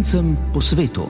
[0.00, 1.04] slovencem po svetu.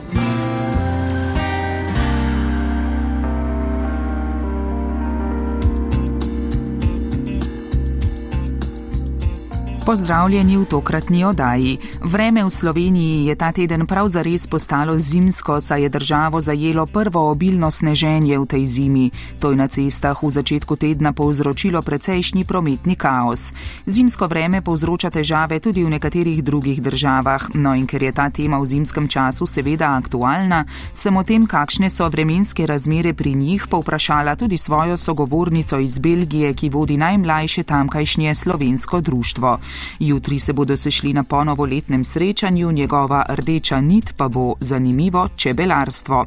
[9.91, 11.79] Pozdravljeni v tokratni oddaji.
[12.07, 17.31] Vreme v Sloveniji je ta teden prav zares postalo zimsko, saj je državo zajelo prvo
[17.31, 19.11] obilno sneženje v tej zimi.
[19.43, 23.51] To je na cestah v začetku tedna povzročilo precejšnji prometni kaos.
[23.87, 27.51] Zimsko vreme povzroča težave tudi v nekaterih drugih državah.
[27.59, 31.91] No in ker je ta tema v zimskem času seveda aktualna, sem o tem, kakšne
[31.91, 38.35] so vremenske razmere pri njih, povprašala tudi svojo sogovornico iz Belgije, ki vodi najmlajše tamkajšnje
[38.39, 39.59] slovensko društvo.
[39.99, 46.25] Jutri se bodo sešli na ponovoletnem srečanju, njegova rdeča nit pa bo zanimivo čebelarstvo.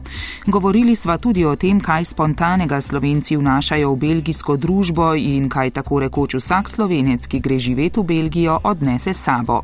[0.47, 5.99] Govorili sva tudi o tem, kaj spontanega slovenci vnašajo v belgijsko družbo in kaj tako
[5.99, 9.61] rekoč vsak slovenec, ki gre živeti v Belgijo, odnese sabo.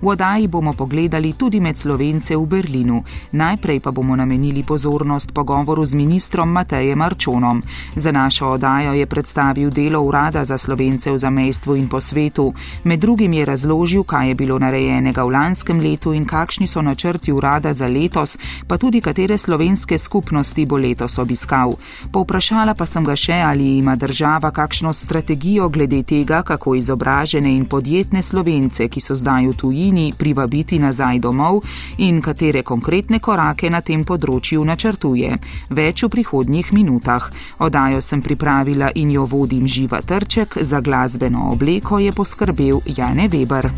[0.00, 3.04] V oddaji bomo pogledali tudi med slovence v Berlinu.
[3.32, 7.60] Najprej pa bomo namenili pozornost pogovoru z ministrom Matejem Arčonom.
[7.96, 12.48] Za našo oddajo je predstavil delo Urada za slovence v zamestvu in po svetu.
[12.84, 17.32] Med drugim je razložil, kaj je bilo narejenega v lanskem letu in kakšni so načrti
[17.32, 21.76] urada za letos, pa tudi katere slovenske skupnosti bo letos obiskal.
[22.12, 27.66] Povprašala pa sem ga še, ali ima država kakšno strategijo glede tega, kako izobražene in
[27.68, 31.60] podjetne slovence, ki so zdaj v tujini, privabiti nazaj domov
[31.98, 35.36] in katere konkretne korake na tem področju načrtuje.
[35.68, 37.28] Več v prihodnjih minutah.
[37.58, 43.72] Odajo sem pripravila in jo vodim živa trček, za glasbeno obleko je poskrbel Jane Weber.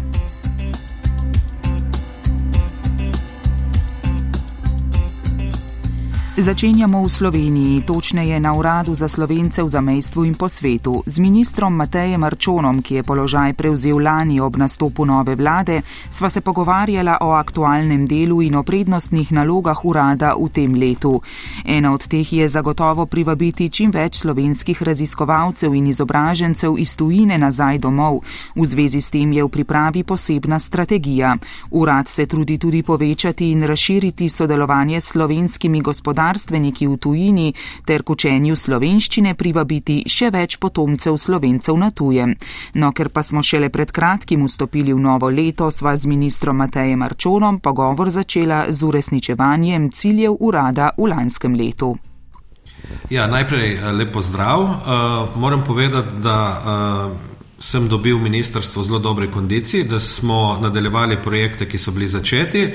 [6.33, 11.05] Začenjamo v Sloveniji, točneje na uradu za slovence v zamestvu in po svetu.
[11.05, 16.41] Z ministrom Matejem Arčonom, ki je položaj prevzel lani ob nastopu nove vlade, sva se
[16.41, 21.21] pogovarjala o aktualnem delu in o prednostnih nalogah urada v tem letu.
[21.69, 27.77] Ena od teh je zagotovo privabiti čim več slovenskih raziskovalcev in izobražencev iz tujine nazaj
[27.77, 28.25] domov.
[28.57, 31.37] V zvezi s tem je v pripravi posebna strategija.
[31.77, 38.03] Urad se trudi tudi povečati in razširiti sodelovanje s slovenskimi gospodarstvi gospodarstveniki v tujini ter
[38.03, 42.37] k učenju slovenščine privabiti še več potomcev slovencev na tujem.
[42.75, 47.03] No, ker pa smo šele pred kratkim vstopili v novo leto, sva z ministrom Matejem
[47.03, 51.97] Arčonom pogovor začela z uresničevanjem ciljev urada v lanskem letu.
[53.11, 54.61] Ja, najprej eh, lepo zdrav.
[54.63, 57.32] Uh, moram povedati, da uh,
[57.63, 62.63] sem dobil ministrstvo v zelo dobre kondicije, da smo nadaljevali projekte, ki so bili začeti.
[62.63, 62.75] Eh,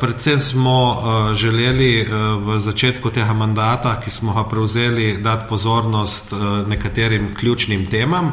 [0.00, 2.08] predvsem smo eh, želeli eh,
[2.40, 6.32] v začetku tega mandata, ki smo ga prevzeli, dati pozornost
[6.66, 8.32] nekaterim ključnim temam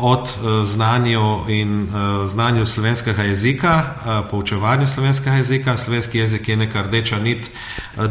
[0.00, 5.76] od uh, znanju in uh, znanju slovenskega jezika, uh, poučevanju slovenskega jezika.
[5.76, 7.50] Slovenski jezik je neka rdeča nit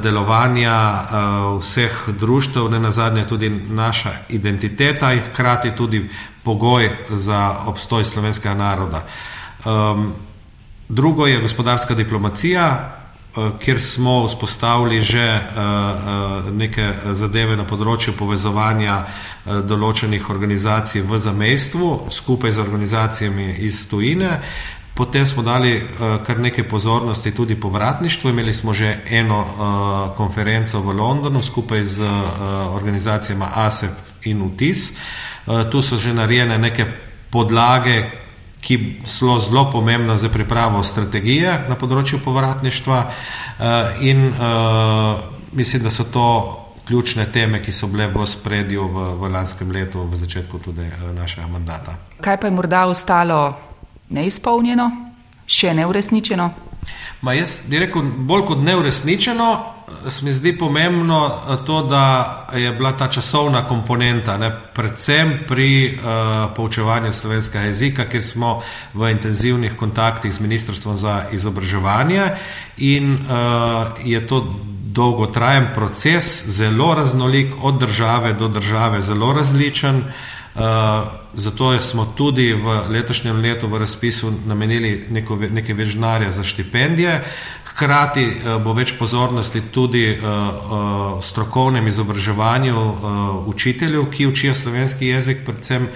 [0.04, 1.04] delovanja
[1.60, 6.10] vseh društev, ne na zadnje tudi naša identiteta in hkrati tudi
[6.44, 9.04] pogoj za obstoj slovenskega naroda.
[9.66, 10.14] Um,
[10.90, 12.99] drugo je gospodarska diplomacija, Eh,
[13.60, 19.06] kjer smo vzpostavili že eh, eh, neke zadeve na področju povezovanja
[19.66, 24.42] določenih organizacij v zamestvu skupaj z organizacijami iz tujine.
[24.94, 25.80] Potem smo dali
[26.28, 28.30] kar nekaj pozornosti tudi povratništvu.
[28.30, 32.04] Imeli smo že eno konferenco v Londonu skupaj z
[32.76, 34.92] organizacijama ASEP in UTIS.
[35.72, 36.86] Tu so že narejene neke
[37.32, 38.04] podlage,
[38.62, 45.20] ki so zelo pomembna za pripravo strategije na področju povratništva eh, in uh,
[45.52, 46.25] mislim, da so to
[46.88, 51.12] ključne teme, ki so bile v spredju v, v lanskem letu, v začetku tudi uh,
[51.16, 51.96] našega mandata.
[52.22, 53.40] Kaj pa je morda ostalo
[54.09, 54.90] neizpolnjeno,
[55.46, 56.50] še neurešničeno?
[57.22, 59.50] Ma jaz bi rekel, bolj kot neurešničeno,
[60.08, 65.97] se mi zdi pomembno eh, to, da je bila ta časovna komponenta, ne, predvsem pri
[65.97, 68.62] uh, poučevanju slovenskega jezika, kjer smo
[68.94, 72.32] v intenzivnih kontaktih z Ministrstvom za izobraževanje
[72.78, 73.20] in uh,
[74.03, 74.56] je to
[74.94, 80.03] dolgotrajen proces, zelo raznolik, od države do države, zelo različen.
[80.56, 80.62] Uh,
[81.34, 87.22] zato smo tudi v letošnjem letu v razpisu namenili neko, nekaj več denarja za štipendije.
[87.79, 92.81] Hkrati uh, bo več pozornosti tudi uh, uh, strokovnem izobraževanju
[93.47, 95.87] učiteljev, ki učijo slovenski jezik, predvsem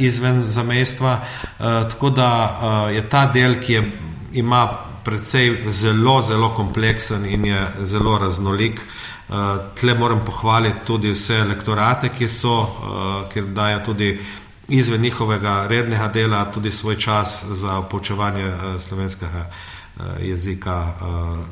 [0.00, 1.18] izven zamestva.
[1.58, 2.30] Tako da
[2.94, 3.82] je ta del, ki je,
[4.40, 4.62] ima
[5.04, 8.80] predvsej zelo, zelo kompleksen in je zelo raznolik.
[9.80, 12.56] Tle moram pohvaliti tudi vse lektorate, ki so,
[13.32, 14.14] ker dajo tudi
[14.68, 19.77] izven njihovega rednega dela tudi svoj čas za poučevanje slovenskega jezika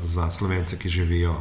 [0.05, 1.35] za slovence, ki živijo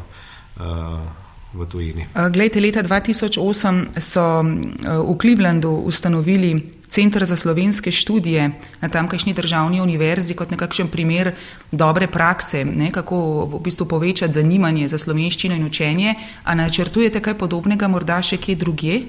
[1.55, 2.05] v tujini.
[2.31, 4.43] Glejte, leta 2008 so
[4.83, 11.33] v Clevelandu ustanovili Centr za slovenske študije na tamkajšnji državni univerzi kot nekakšen primer
[11.71, 16.15] dobre prakse, ne, kako v bistvu povečati zanimanje za slovenščino in učenje.
[16.43, 19.01] A načrtujete kaj podobnega morda še kje drugje?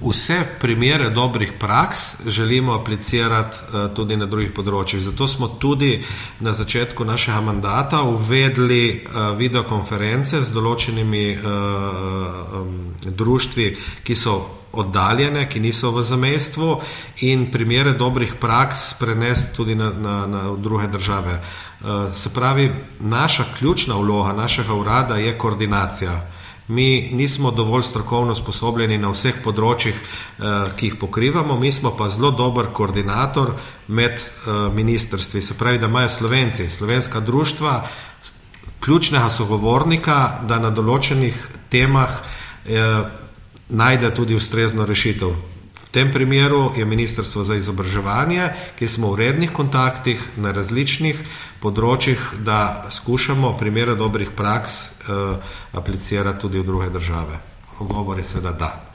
[0.00, 5.02] Vse primere dobrih praks želimo aplicirati uh, tudi na drugih področjih.
[5.04, 6.00] Zato smo tudi
[6.40, 12.72] na začetku našega mandata uvedli uh, videokonference z določenimi um,
[13.04, 13.68] društvi,
[14.04, 14.38] ki so
[14.72, 16.72] oddaljene, ki niso v zamestvu
[17.28, 21.40] in primere dobrih praks prenesti tudi na, na, na druge države.
[22.12, 22.70] Se pravi,
[23.00, 26.20] naša ključna vloga našega urada je koordinacija.
[26.70, 32.06] Mi nismo dovolj strokovno sposobljeni na vseh področjih, eh, ki jih pokrivamo, mi smo pa
[32.08, 33.56] zelo dober koordinator
[33.88, 35.42] med eh, ministrstvi.
[35.42, 37.74] Se pravi, da imajo slovenci, slovenska društva,
[38.80, 41.34] ključnega sogovornika, da na določenih
[41.74, 42.14] temah
[42.66, 43.02] eh,
[43.68, 45.34] najde tudi ustrezno rešitev.
[45.90, 51.18] V tem primeru je Ministrstvo za izobraževanje, ki smo v rednih kontaktih na različnih
[51.58, 55.34] področjih, da skušamo primere dobrih praks eh,
[55.74, 57.42] aplicirati tudi v druge države.
[57.82, 58.89] Odgovor je seveda da.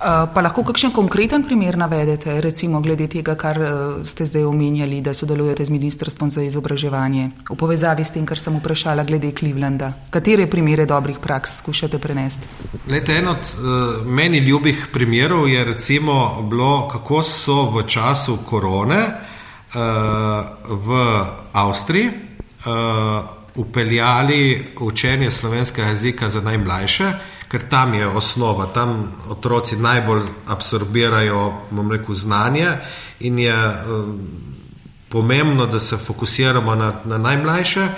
[0.00, 3.72] Eh, pa lahko kakšen konkreten primer navedete, recimo glede tega, kar eh,
[4.08, 8.56] ste zdaj omenjali, da sodelujete z Ministrstvom za izobraževanje v povezavi s tem, kar sem
[8.56, 9.92] vprašala glede Clevelanda.
[10.08, 12.48] Katere primere dobrih praks skušate prenesti?
[12.88, 19.02] Lete, en od uh, meni ljubih primerov je recimo bilo, kako so v času korone
[19.04, 19.76] uh,
[20.64, 20.96] v
[21.52, 23.20] Avstriji uh,
[23.54, 27.12] upeljali učenje slovenskega jezika za najmlajše
[27.50, 31.52] ker tam je osnova, tam otroci najbolj absorbirajo
[31.90, 32.76] rekel, znanje
[33.20, 34.20] in je um,
[35.08, 37.88] pomembno, da se fokusiramo na, na najmlajše,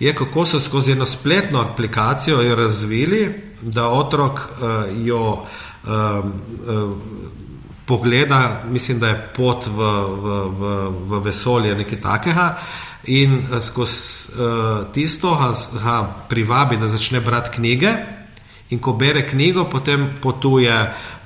[0.00, 4.68] je kako so skozi eno spletno aplikacijo jo razvili, da otrok uh,
[5.06, 6.32] jo um,
[6.68, 6.96] uh,
[7.86, 12.58] pogleda, mislim, da je pot v, v, v, v vesolje nekaj takega.
[13.04, 17.96] In skozi uh, tisto ga, ga privabi, da začne brati knjige,
[18.70, 20.72] In ko bere knjigo, potem potuje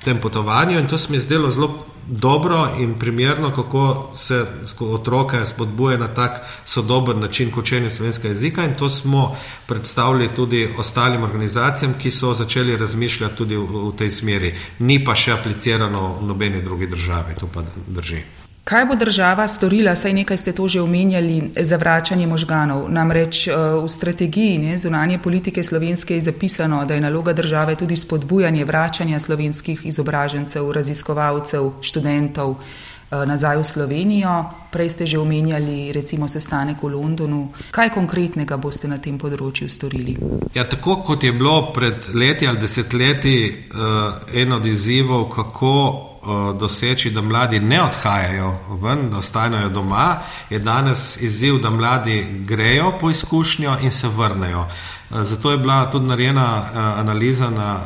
[0.00, 0.78] v tem potovanju.
[0.78, 4.46] In to se mi je zdelo zelo dobro in primerno, kako se
[4.80, 8.64] otroke spodbuje na tak sodoben način učenja slovenskega jezika.
[8.64, 9.36] In to smo
[9.66, 14.54] predstavili tudi ostalim organizacijam, ki so začeli razmišljati tudi v, v tej smeri.
[14.78, 18.41] Ni pa še aplicirano v nobeni drugi državi, to pa drži.
[18.64, 22.86] Kaj bo država storila, saj nekaj ste to že omenjali, za vračanje možganov?
[22.90, 27.96] Namreč eh, v strategiji ne, zunanje politike slovenske je zapisano, da je naloga države tudi
[27.96, 34.44] spodbujanje vračanja slovenskih izobražencev, raziskovalcev, študentov eh, nazaj v Slovenijo.
[34.70, 37.48] Prej ste že omenjali recimo sestanek v Londonu.
[37.70, 40.14] Kaj konkretnega boste na tem področju storili?
[40.54, 46.11] Ja, tako kot je bilo pred leti ali desetletji uh, en od izzivov, kako
[46.58, 50.18] doseči, da mladi ne odhajajo ven, da ostanejo doma,
[50.50, 54.66] je danes izziv, da mladi grejo po izkušnjo in se vrnejo.
[55.10, 56.64] Zato je bila tudi narejena
[56.96, 57.80] analiza na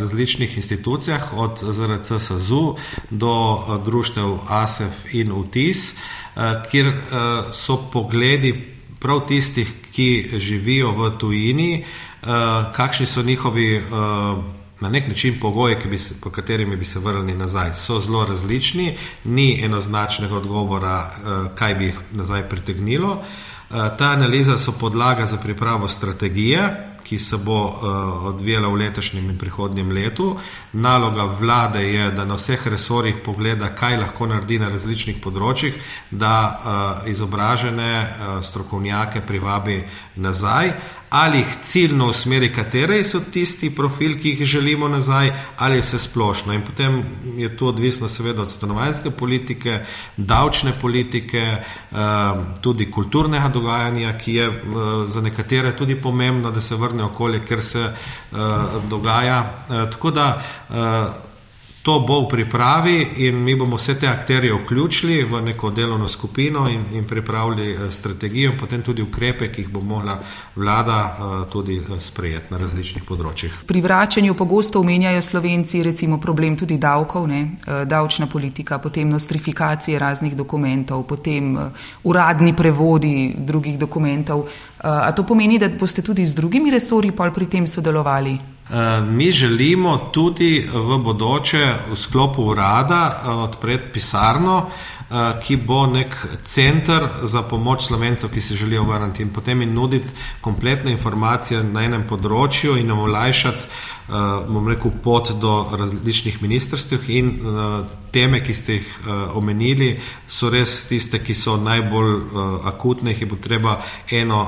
[0.00, 2.76] različnih institucijah, od ZRC SAZU
[3.10, 5.94] do društev ASEF in UTIS,
[6.70, 6.92] kjer
[7.52, 11.84] so pogledi prav tistih, ki živijo v tujini,
[12.72, 13.84] kakšni so njihovi
[14.80, 18.96] na nek način pogoji, bi se, po katerimi bi se vrnili nazaj, so zelo različni,
[19.24, 23.22] ni enoznačnega odgovora, eh, kaj bi jih nazaj pritegnilo.
[23.70, 29.30] Eh, ta analiza so podlaga za pripravo strategije, ki se bo uh, odvijala v letošnjem
[29.30, 30.36] in prihodnjem letu.
[30.72, 35.76] Naloga vlade je, da na vseh resorjih pogleda, kaj lahko naredi na različnih področjih,
[36.10, 37.90] da izobražene
[38.42, 39.82] strokovnjake privabi
[40.16, 40.72] nazaj,
[41.10, 46.52] ali jih ciljno usmeri, kateri so tisti profil, ki jih želimo nazaj, ali vse splošno.
[46.52, 47.02] In potem
[47.36, 49.80] je to odvisno, seveda, od stanovanjske politike,
[50.16, 51.56] davčne politike,
[52.60, 54.48] tudi kulturnega dogajanja, ki je
[55.08, 57.92] za nekatere tudi pomembno, da se vrne okolje, ker se
[58.90, 59.44] dogaja.
[59.68, 60.42] Tako da
[61.84, 66.68] To bo v pripravi in mi bomo vse te akterje vključili v neko delovno skupino
[66.68, 70.16] in, in pripravili eh, strategijo in potem tudi ukrepe, ki jih bo mogla
[70.56, 73.58] vlada uh, tudi eh, sprejeti na različnih področjih.
[73.68, 77.42] Pri vračanju pogosto omenjajo slovenci recimo problem tudi davkov, ne?
[77.84, 81.52] davčna politika, potem nostrifikacije raznih dokumentov, potem
[82.02, 84.48] uradni prevodi drugih dokumentov.
[84.80, 88.53] A to pomeni, da boste tudi z drugimi resori pri tem sodelovali?
[88.70, 94.66] Eh, mi želimo tudi v bodoče v sklopu urada eh, odpreti pisarno,
[95.10, 99.74] eh, ki bo nek center za pomoč slovencov, ki se želijo vrniti in potem jim
[99.74, 103.64] nuditi kompletne informacije na enem področju in nam olajšati
[104.48, 109.96] bom rekel, pot do različnih ministrstv in uh, teme, ki ste jih uh, omenili,
[110.28, 112.12] so res tiste, ki so najbolj
[112.68, 113.78] akutne, jih bo treba
[114.12, 114.40] eno,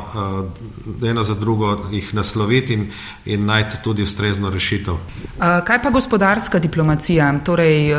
[1.02, 2.86] eno za drugo jih nasloviti in,
[3.25, 4.98] in najti tudi ustrezno rešitev.
[5.38, 7.90] Kaj pa gospodarska diplomacija, torej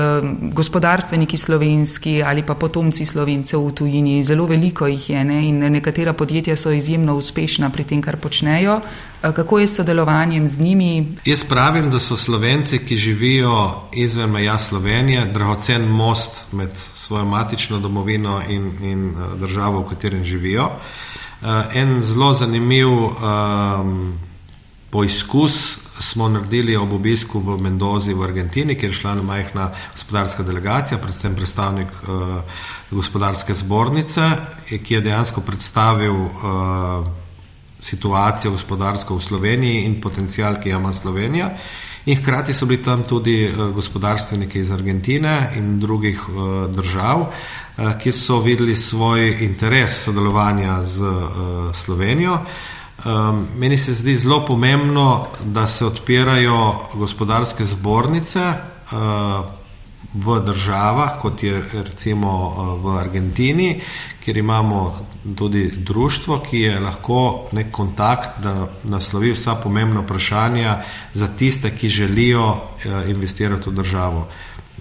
[0.53, 4.23] gospodarstveniki slovenski ali pa potomci slovencev v tujini?
[4.23, 5.41] Zelo veliko jih je ne?
[5.49, 8.81] in nekatera podjetja so izjemno uspešna pri tem, kar počnejo.
[9.23, 11.17] Uh, kako je s sodelovanjem z njimi?
[11.25, 17.79] Jaz pravim, da so Slovenci, ki živijo izven meja Slovenije, dragocen most med svojo matično
[17.79, 20.65] domovino in, in uh, državo, v katerem živijo.
[21.41, 24.19] Uh, en zelo zanimiv um,
[24.89, 30.43] poizkus smo naredili ob obisku v Mendozi v Argentini, kjer je šla ena majhna gospodarska
[30.43, 32.41] delegacija, predvsem predstavnik uh,
[32.91, 34.31] gospodarske zbornice,
[34.83, 37.07] ki je dejansko predstavil uh,
[37.79, 41.51] situacijo gospodarsko v Sloveniji in potencial, ki ima Slovenija.
[42.05, 47.97] In hkrati so bili tam tudi eh, gospodarstveniki iz Argentine in drugih uh, držav, uh,
[47.99, 51.03] ki so videli svoj interes sodelovanja z
[51.73, 52.39] Slovenijo.
[53.05, 58.53] Um, meni se zdi zelo pomembno, da se odpirajo gospodarske zbornice
[60.17, 63.81] v državah, kot je recimo uh, v Argentini,
[64.23, 70.77] kjer imamo tudi društvo, ki je lahko nek kontakt, da naslovi vsa pomembna vprašanja
[71.13, 74.27] za tiste, ki želijo eh, investirati v državo.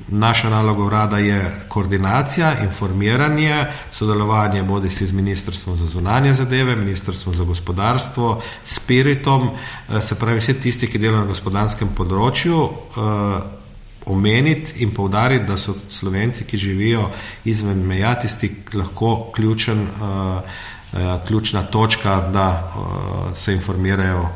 [0.08, 7.34] Naša naloga urada je koordinacija, informiranje, sodelovanje bodi si z Ministrstvom za zunanje zadeve, Ministrstvom
[7.34, 13.65] za gospodarstvo, Spiritom, eh, se pravi vsi tisti, ki delajo na gospodarskem področju, eh,
[14.06, 17.10] omeniti in povdariti, da so slovenci, ki živijo
[17.44, 24.28] izven meja, tisti lahko ključen, uh, uh, ključna točka, da uh, se informirajo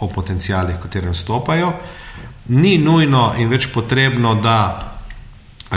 [0.00, 1.72] o potencijalih, katerim stopajo.
[2.48, 4.95] Ni nujno in več potrebno, da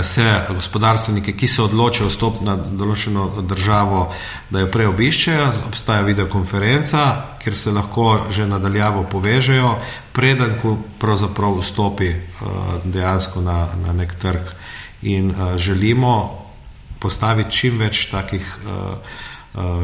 [0.03, 4.03] se gospodarstveniki, ki se odločijo vstopiti na določeno državo,
[4.49, 5.47] da jo prej obiščejo.
[5.67, 7.05] Obstaja videokonferenca,
[7.41, 9.75] kjer se lahko že nadaljavo povežejo,
[10.13, 14.53] preden ko pravzaprav vstopi uh, dejansko na, na nek trg.
[15.01, 16.45] In uh, želimo
[16.99, 18.93] postaviti čim več takih uh,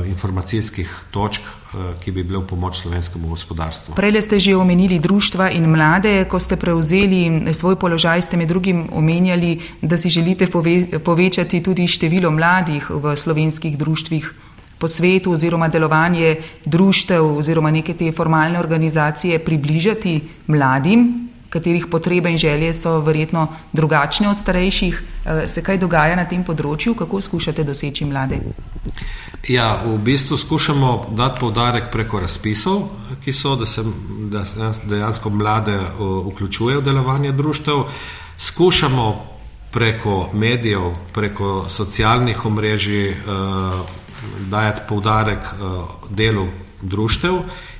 [0.05, 3.95] informacijskih točk, uh, ki bi bile v pomoč slovenskemu gospodarstvu.
[3.97, 8.85] Prej ste že omenili društva in mlade, ko ste prevzeli svoj položaj, ste med drugim
[8.93, 14.33] omenjali, da si želite pove povečati tudi število mladih v slovenskih društvih.
[14.77, 21.24] Po svetu, oziroma delovanje društev, oziroma neke te formalne organizacije, približati mladim,
[21.55, 25.03] katerih potrebe in želje so verjetno drugačne od starejših.
[25.25, 28.41] Eh, se kaj dogaja na tem področju, kako skušate doseči mlade?
[29.47, 32.87] Ja, v bistvu skušamo dati povdarek preko razpisov,
[33.23, 33.83] ki so, da se
[34.31, 34.43] da
[34.83, 37.85] dejansko mlade vključuje v delovanje društev.
[38.37, 39.05] Skušamo
[39.71, 43.15] preko medijev, preko socialnih omrežij eh,
[44.49, 45.55] dajati povdarek eh,
[46.09, 46.47] delu
[46.81, 47.33] društev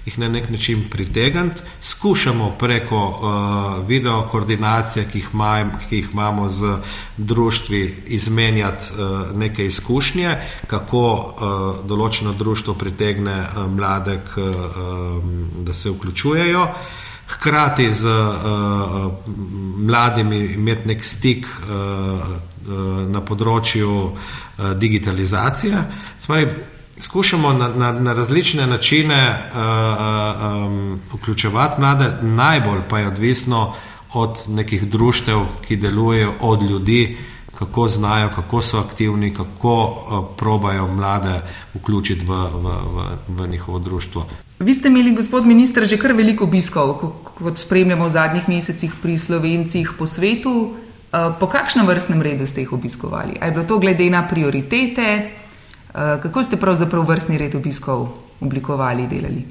[0.06, 6.10] jih na nek način pritegniti, skušamo preko uh, video koordinacije, ki jih, maj, ki jih
[6.14, 6.78] imamo z
[7.18, 10.36] društvi, izmenjati uh, neke izkušnje,
[10.68, 15.24] kako uh, določeno društvo pritegne uh, mlade, k, uh,
[15.66, 16.68] da se vključujejo.
[17.28, 19.12] Hkrati z uh,
[19.78, 25.82] mladimi imeti nek stik uh, uh, na področju uh, digitalizacije.
[26.22, 26.54] Smarim,
[27.00, 33.74] skušamo na, na, na različne načine uh, uh, um, vključevati mlade, najbolj pa je odvisno
[34.14, 37.18] od nekih društev, ki delujejo od ljudi,
[37.56, 41.42] kako znajo, kako so aktivni, kako uh, probajo mlade
[41.74, 44.26] vključiti v, v, v, v njihovo društvo.
[44.60, 49.18] Vi ste imeli, gospod ministr, že kar veliko obiskov, kot spremljamo v zadnjih mesecih pri
[49.18, 50.76] slovencih po svetu.
[51.40, 53.36] Po kakšnem vrstnem redu ste jih obiskovali?
[53.42, 55.32] Ali je bilo to glede na prioritete?
[55.96, 58.08] Eh, kako ste pravzaprav vrstni red obiskov
[58.42, 59.46] oblikovali, delali?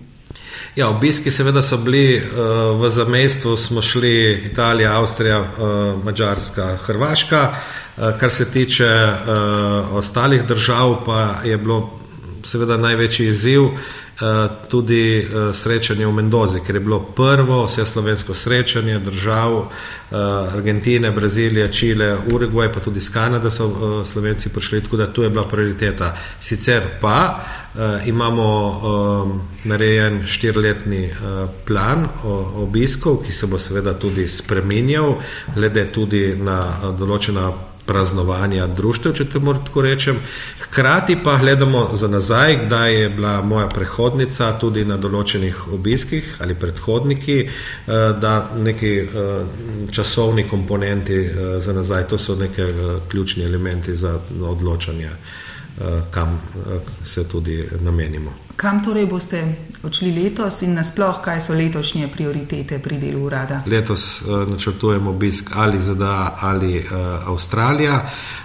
[0.76, 7.54] Ja, obiski seveda so bili uh, v zamestvu, smo šli Italija, Avstrija, uh, Mačarska, Hrvaška.
[7.96, 11.90] Uh, kar se tiče uh, ostalih držav, pa je bilo
[12.42, 14.03] seveda največji izziv uh, Eh,
[14.68, 20.16] tudi eh, srečanje v Mendozi, ker je bilo prvo vse slovensko srečanje držav eh,
[20.54, 25.30] Argentine, Brazilije, Čile, Uruguay, pa tudi z Kanade so Slovenci prišli, tako da tu je
[25.30, 26.16] bila prioriteta.
[26.40, 27.44] Sicer pa
[28.06, 28.46] imamo
[29.64, 31.10] narejen štirletni
[31.66, 32.06] plan
[32.54, 35.16] obiskov, ki se bo seveda tudi spreminjal,
[35.56, 37.50] glede tudi na določena
[37.86, 40.20] praznovanja društev, če te moram tako rečem.
[40.60, 46.54] Hkrati pa gledamo za nazaj, kdaj je bila moja prehodnica tudi na določenih obiskih ali
[46.54, 47.50] predhodniki, eh,
[48.20, 49.08] da neki eh,
[49.90, 51.20] časovni komponenti
[51.58, 52.66] za nazaj, to so neke
[53.08, 55.10] ključni elementi za odločanje,
[56.10, 56.38] kam
[57.04, 58.43] se tudi namenimo.
[58.56, 59.40] Kam torej boste
[59.82, 63.62] odšli letos in nasploh, kaj so letošnje prioritete pri delu urada?
[63.66, 67.98] Letos uh, načrtujemo obisk ali ZDA ali uh, Avstralija,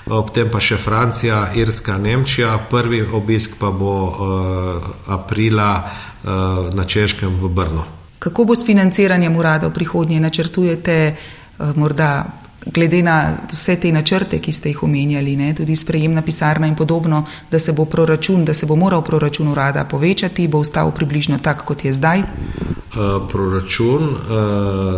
[0.10, 2.58] ob tem pa še Francija, Irska, Nemčija.
[2.70, 7.86] Prvi obisk pa bo uh, aprila uh, na Češkem v Brno.
[8.20, 10.20] Kako bo s financiranjem urada v prihodnje?
[10.20, 12.26] Načrtujete uh, morda
[12.74, 17.24] glede na vse te načrte, ki ste jih omenjali, ne, tudi sprejemna pisarna in podobno,
[17.52, 21.66] da se bo proračun, da se bo moral proračun urada povečati, bo ostal približno tak,
[21.66, 22.20] kot je zdaj?
[22.20, 24.18] Uh, proračun uh,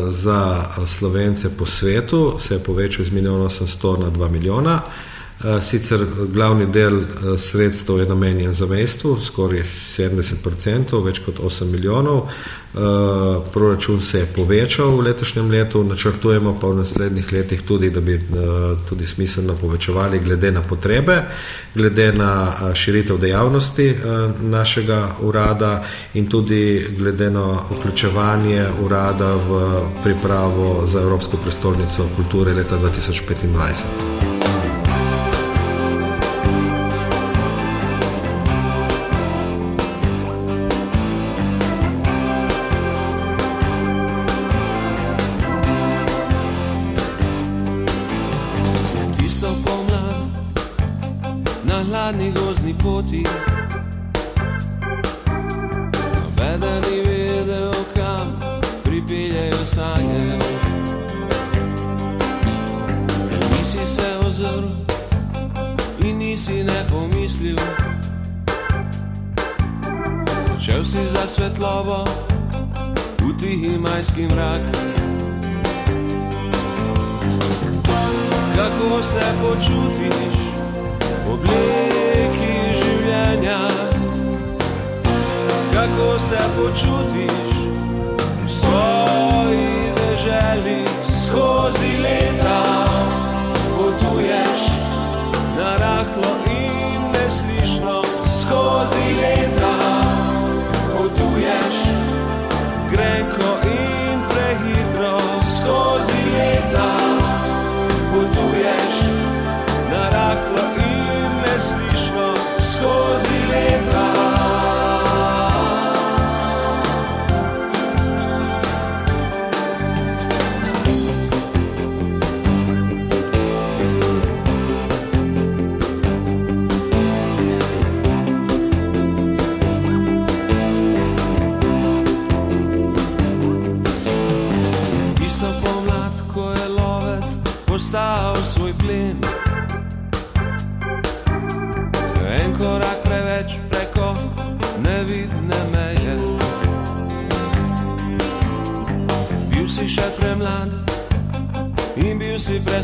[0.09, 4.81] za slovence po svetu se je povečal iz milijona 800 na 2 milijona.
[5.41, 7.05] Uh, sicer glavni del uh,
[7.37, 12.27] sredstev je namenjen za mestu, skoraj 70%, več kot 8 milijonov.
[12.73, 17.99] Eh, proračun se je povečal v letošnjem letu, načrtujemo pa v naslednjih letih tudi, da
[18.01, 18.21] bi eh,
[18.89, 21.21] tudi smiselno povečevali glede na potrebe,
[21.75, 23.95] glede na eh, širitev dejavnosti
[24.41, 25.83] našega urada
[26.13, 34.30] in tudi glede na vključevanje urada v pripravo za Evropsko prestolnico kulture leta 2025.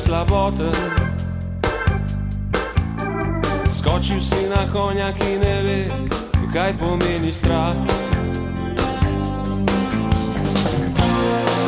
[0.07, 0.71] si preslaboten.
[3.69, 5.91] Skočil si na konja, ki ne ve,
[6.53, 7.75] kaj pomeni strah.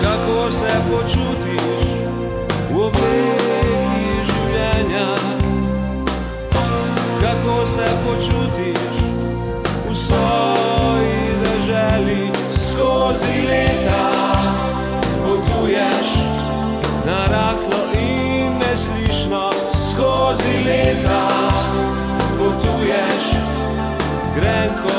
[0.01, 1.83] Kako se počutiš
[2.71, 5.15] v obleki življenja?
[7.19, 8.79] kako se počutiš
[9.89, 14.18] v svoji deželi skozi leta.
[20.89, 21.51] Skozi leta.
[22.37, 23.25] Potuješ
[24.35, 24.98] grenko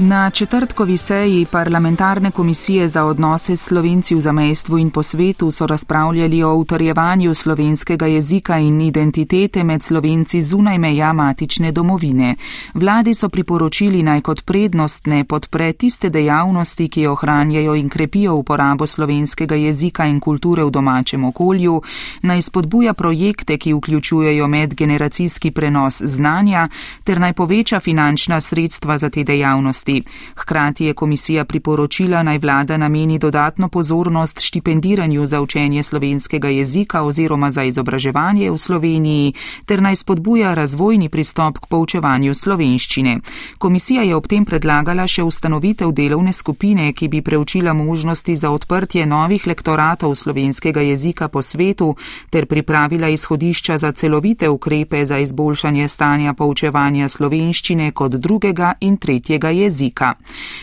[0.00, 5.66] Na četrtkovi seji parlamentarne komisije za odnose s slovenci v zamejstvu in po svetu so
[5.66, 12.36] razpravljali o utrjevanju slovenskega jezika in identitete med slovenci zunaj meja matične domovine.
[12.74, 19.54] Vladi so priporočili naj kot prednostne podpre tiste dejavnosti, ki ohranjajo in krepijo uporabo slovenskega
[19.54, 21.82] jezika in kulture v domačem okolju,
[22.22, 26.68] naj spodbuja projekte, ki vključujejo medgeneracijski prenos znanja,
[27.04, 29.88] ter naj poveča finančna sredstva za te dejavnosti.
[30.36, 37.50] Hkrati je komisija priporočila naj vlada nameni dodatno pozornost štipendiranju za učenje slovenskega jezika oziroma
[37.50, 39.32] za izobraževanje v Sloveniji
[39.66, 43.18] ter naj spodbuja razvojni pristop k poučevanju slovenščine.
[43.58, 49.06] Komisija je ob tem predlagala še ustanovitev delovne skupine, ki bi preučila možnosti za odprtje
[49.06, 51.94] novih lektoratov slovenskega jezika po svetu
[52.30, 59.48] ter pripravila izhodišča za celovite ukrepe za izboljšanje stanja poučevanja slovenščine kot drugega in tretjega
[59.50, 60.14] jezika jezika.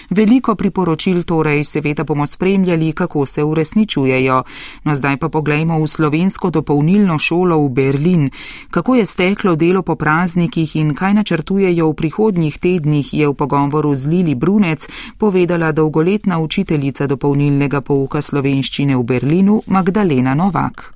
[0.10, 4.44] Veliko priporočil torej seveda bomo spremljali, kako se uresničujejo.
[4.84, 8.30] No zdaj pa pogledajmo v slovensko dopolnilno šolo v Berlin.
[8.72, 13.96] Kako je steklo delo po praznikih in kaj načrtujejo v prihodnjih tednih, je v pogovoru
[13.96, 20.95] z Lili Brunec povedala dolgoletna učiteljica dopolnilnega pouka slovenščine v Berlinu Magdalena Novak.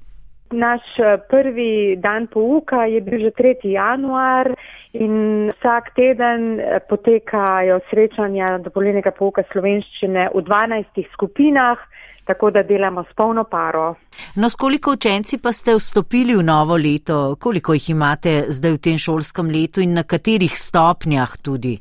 [0.51, 3.69] Naš eh, prvi dan pouka je bil že 3.
[3.69, 4.49] januar
[4.93, 11.77] in vsak teden eh, potekajo srečanja dopolnjenega pouka slovenščine v 12 skupinah,
[12.25, 13.93] tako da delamo s polno paro.
[14.41, 17.37] No, s koliko učenci pa ste vstopili v novo leto?
[17.39, 21.77] Koliko jih imate zdaj v tem šolskem letu in na katerih stopnjah tudi?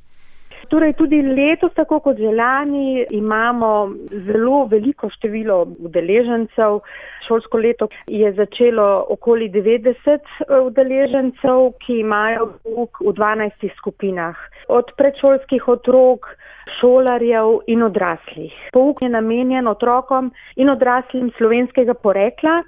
[0.69, 3.89] Torej, tudi letos, tako kot že lani, imamo
[4.29, 6.83] zelo veliko število udeležencev.
[7.29, 14.37] Šolsko leto je začelo okoli 90 eh, udeležencev, ki imajo pouk v 12 skupinah.
[14.69, 16.33] Od predšolskih otrok,
[16.81, 18.53] šolarjev in odraslih.
[18.73, 22.63] Pouk je namenjen otrokom in odraslim slovenskega porekla,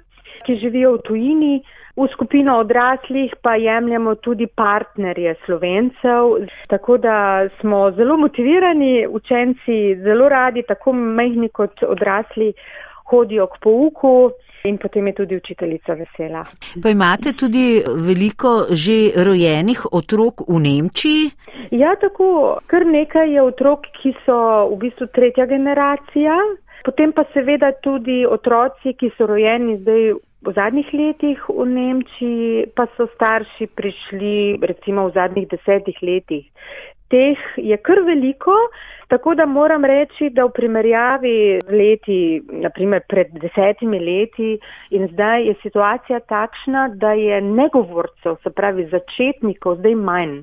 [0.45, 1.53] ki živijo v tujini.
[1.91, 10.29] V skupino odraslih pa jemljamo tudi partnerje slovencev, tako da smo zelo motivirani, učenci zelo
[10.29, 12.53] radi, tako majhni kot odrasli,
[13.11, 14.31] hodijo k pouku.
[14.69, 16.43] In potem je tudi učiteljica vesela.
[16.83, 21.31] Pa imate tudi veliko že rojenih otrok v Nemčiji?
[21.71, 22.59] Ja, tako.
[22.69, 24.37] Kar nekaj je otrok, ki so
[24.69, 26.37] v bistvu tretja generacija.
[26.85, 32.87] Potem pa seveda tudi otroci, ki so rojeni zdaj v zadnjih letih v Nemčiji, pa
[32.97, 36.45] so starši prišli recimo v zadnjih desetih letih.
[37.13, 38.55] Teh je kar veliko,
[39.11, 42.19] tako da moram reči, da v primerjavi z leti,
[42.63, 44.53] naprimer pred desetimi leti
[44.95, 50.37] in zdaj je situacija takšna, da je negovorcev, se pravi začetnikov, zdaj manj.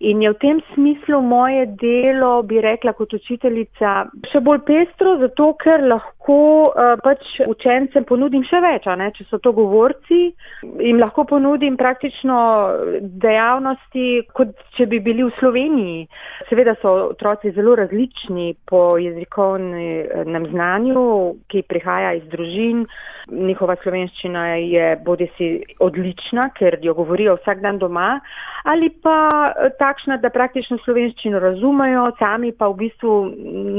[0.00, 3.92] In je v tem smislu moje delo, bi rekla kot učiteljica,
[4.32, 6.38] še bolj pestro, zato ker lahko
[6.70, 9.10] uh, pač učencem ponudim še več, ne?
[9.18, 10.22] če so to govorci,
[10.80, 12.40] jim lahko ponudim praktično
[13.20, 16.08] dejavnosti, kot če bi bili v Sloveniji.
[16.48, 18.13] Seveda so otroci zelo različni
[18.66, 22.86] po jezikovnem znanju, ki prihaja iz družin.
[23.30, 25.48] Njihova slovenščina je bodi si
[25.80, 28.20] odlična, ker jo govorijo vsak dan doma,
[28.64, 29.28] ali pa
[29.78, 33.14] takšna, da praktično slovenščino razumejo, sami pa v bistvu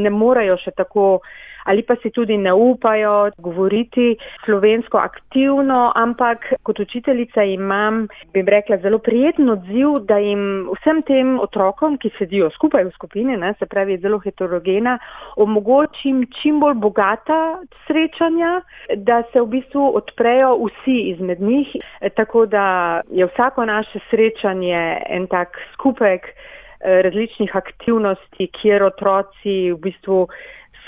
[0.06, 1.20] ne morejo še tako
[1.66, 8.78] ali pa si tudi ne upajo govoriti slovensko aktivno, ampak kot učiteljica imam, bi rekla,
[8.78, 13.66] zelo prijeten odziv, da jim vsem tem otrokom, ki sedijo skupaj v skupini, ne, se
[13.66, 14.98] pravi zelo heterogena,
[15.36, 17.40] omogočim čim bolj bogata
[17.88, 18.62] srečanja,
[18.96, 21.76] da se v bistvu odprejo vsi izmed njih,
[22.16, 29.80] tako da je vsako naše srečanje en tak skupek eh, različnih aktivnosti, kjer otroci v
[29.90, 30.28] bistvu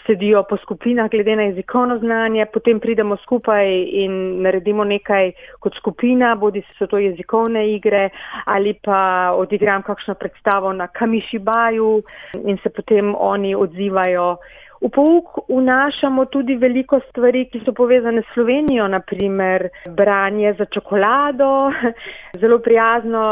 [0.07, 3.67] sedijo po skupinah glede na jezikovno znanje, potem pridemo skupaj
[4.03, 8.09] in naredimo nekaj kot skupina, bodi so to jezikovne igre
[8.45, 12.03] ali pa odigram kakšno predstavo na Kamišibaju
[12.45, 14.37] in se potem oni odzivajo.
[14.81, 21.49] V pouk vnašamo tudi veliko stvari, ki so povezane s Slovenijo, naprimer branje za čokolado.
[22.41, 23.23] Zelo prijazno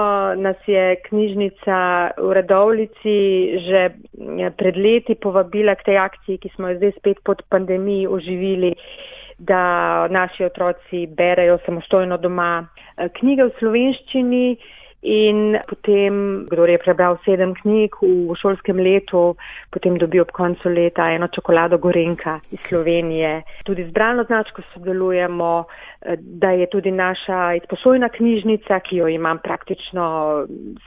[0.41, 1.77] nas je knjižnica
[2.17, 3.17] v Radovlici
[3.67, 3.89] že
[4.57, 8.73] pred leti povabila k tej akciji, ki smo jo zdaj spet pod pandemiji oživili,
[9.37, 14.45] da naši otroci berejo samostojno doma eh, knjige v slovenščini.
[15.05, 19.35] In potem, kdo je prebral sedem knjig v šolskem letu,
[19.69, 23.43] potem dobi ob koncu leta eno čokolado Gorenka iz Slovenije.
[23.69, 25.65] Tudi z bralno značko sodelujemo,
[26.17, 30.05] da je tudi naša izposojna knjižnica, ki jo imam praktično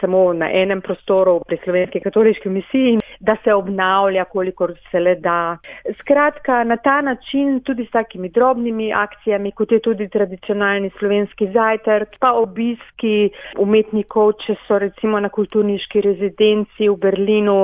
[0.00, 5.59] samo na enem prostoru pri Slovenski katoliški misiji, da se obnavlja, kolikor se le da.
[6.00, 12.18] Skratka, na ta način tudi s takimi drobnimi akcijami, kot je tudi tradicionalni slovenski zajtrk,
[12.20, 17.59] pa obiski umetnikov, če so recimo na kulturniški rezidenci v Berlinu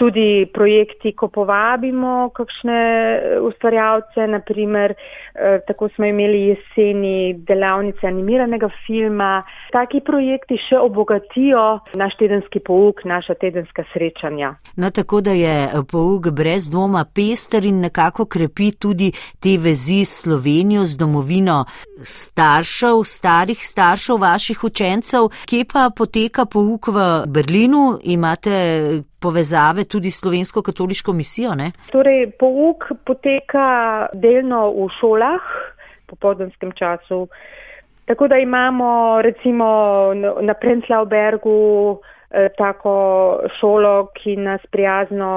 [0.00, 8.70] tudi projekti, ko povabimo kakšne eh, ustvarjalce, naprimer, eh, tako smo imeli jeseni delavnice animiranega
[8.86, 9.42] filma.
[9.72, 11.64] Taki projekti še obogatijo
[12.00, 14.54] naš tedenski pouk, naša tedenska srečanja.
[14.80, 20.00] No, tako da je eh, pouk brez dvoma pester in nekako krepi tudi te vezi
[20.04, 21.64] s Slovenijo, z domovino
[22.04, 25.28] staršev, starih staršev vaših učencev.
[25.48, 27.98] Kje pa poteka pouk v Berlinu?
[28.04, 31.52] Imate povezave tudi s slovensko katoliško misijo?
[31.92, 35.40] Torej, pouk poteka delno v šolah,
[36.06, 37.28] po podanskem času.
[38.10, 39.66] Tako da imamo recimo
[40.40, 41.98] na Prenzlaubergu
[42.30, 42.94] eh, tako
[43.60, 45.30] šolo, ki nas prijazno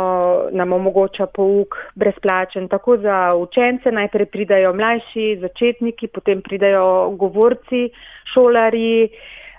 [0.52, 2.68] nam omogoča pouk brezplačen.
[2.68, 7.90] Tako za učence najprej pridajo mlajši, začetniki, potem pridajo govorci,
[8.34, 9.10] šolari.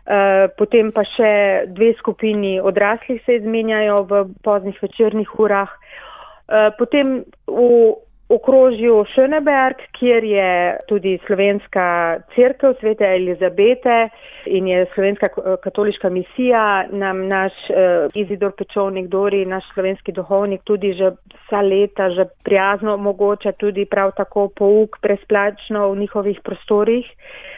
[0.04, 5.70] Eh, potem pa še dve skupini odraslih se izmenjajo v poznih večernih urah.
[5.72, 7.96] Eh, potem v
[8.34, 10.50] okrožju Šöneberg, kjer je
[10.88, 14.08] tudi slovenska crkva svete Elizabete
[14.46, 15.26] in je slovenska
[15.62, 21.10] katoliška misija, nam naš uh, Izidor Pečovnik Dori, naš slovenski duhovnik, tudi že
[21.46, 27.06] vsa leta že prijazno omogoča tudi prav tako pouk brezplačno v njihovih prostorih.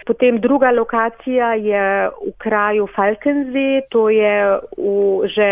[0.07, 4.35] Potem druga lokacija je v kraju Falkensee, to je
[4.79, 5.49] v, že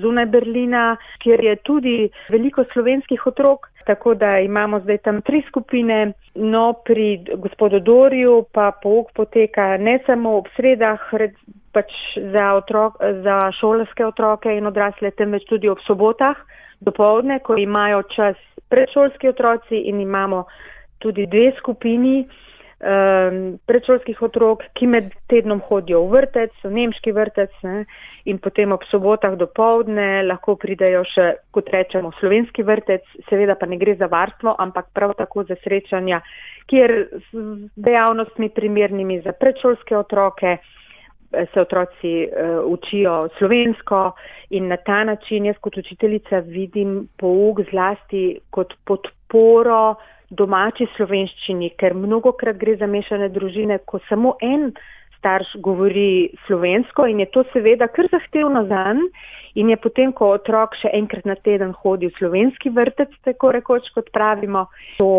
[0.00, 1.96] zunaj Berlina, kjer je tudi
[2.28, 6.12] veliko slovenskih otrok, tako da imamo zdaj tam tri skupine.
[6.34, 11.00] No, pri gospodu Dorju pa pouk poteka ne samo ob sredah,
[11.72, 16.36] pač za, otrok, za šolske otroke in odrasle, temveč tudi ob sobotah
[16.80, 18.36] dopoledne, ko imajo čas
[18.68, 20.44] predšolski otroci in imamo
[20.98, 22.24] tudi dve skupini
[22.84, 27.84] um, predšolskih otrok, ki med tednom hodijo v vrtec, v nemški vrtec ne,
[28.28, 33.68] in potem ob sobotah do povdne lahko pridajo še, kot rečemo, slovenski vrtec, seveda pa
[33.70, 36.20] ne gre za varstvo, ampak prav tako za srečanja,
[36.70, 36.94] kjer
[37.30, 37.44] z
[37.76, 44.14] dejavnostmi primernimi za predšolske otroke eh, se otroci uh, učijo slovensko
[44.56, 49.96] in na ta način jaz kot učiteljica vidim pouk zlasti kot podporo
[50.30, 54.72] domači slovenščini, ker mnogokrat gre za mešane družine, ko samo en
[55.18, 59.06] starš govori slovensko in je to seveda kar zahtevno zanj
[59.54, 63.90] in je potem, ko otrok še enkrat na teden hodi v slovenski vrtec, tako rekoč,
[63.94, 64.66] kot pravimo,
[64.98, 65.10] to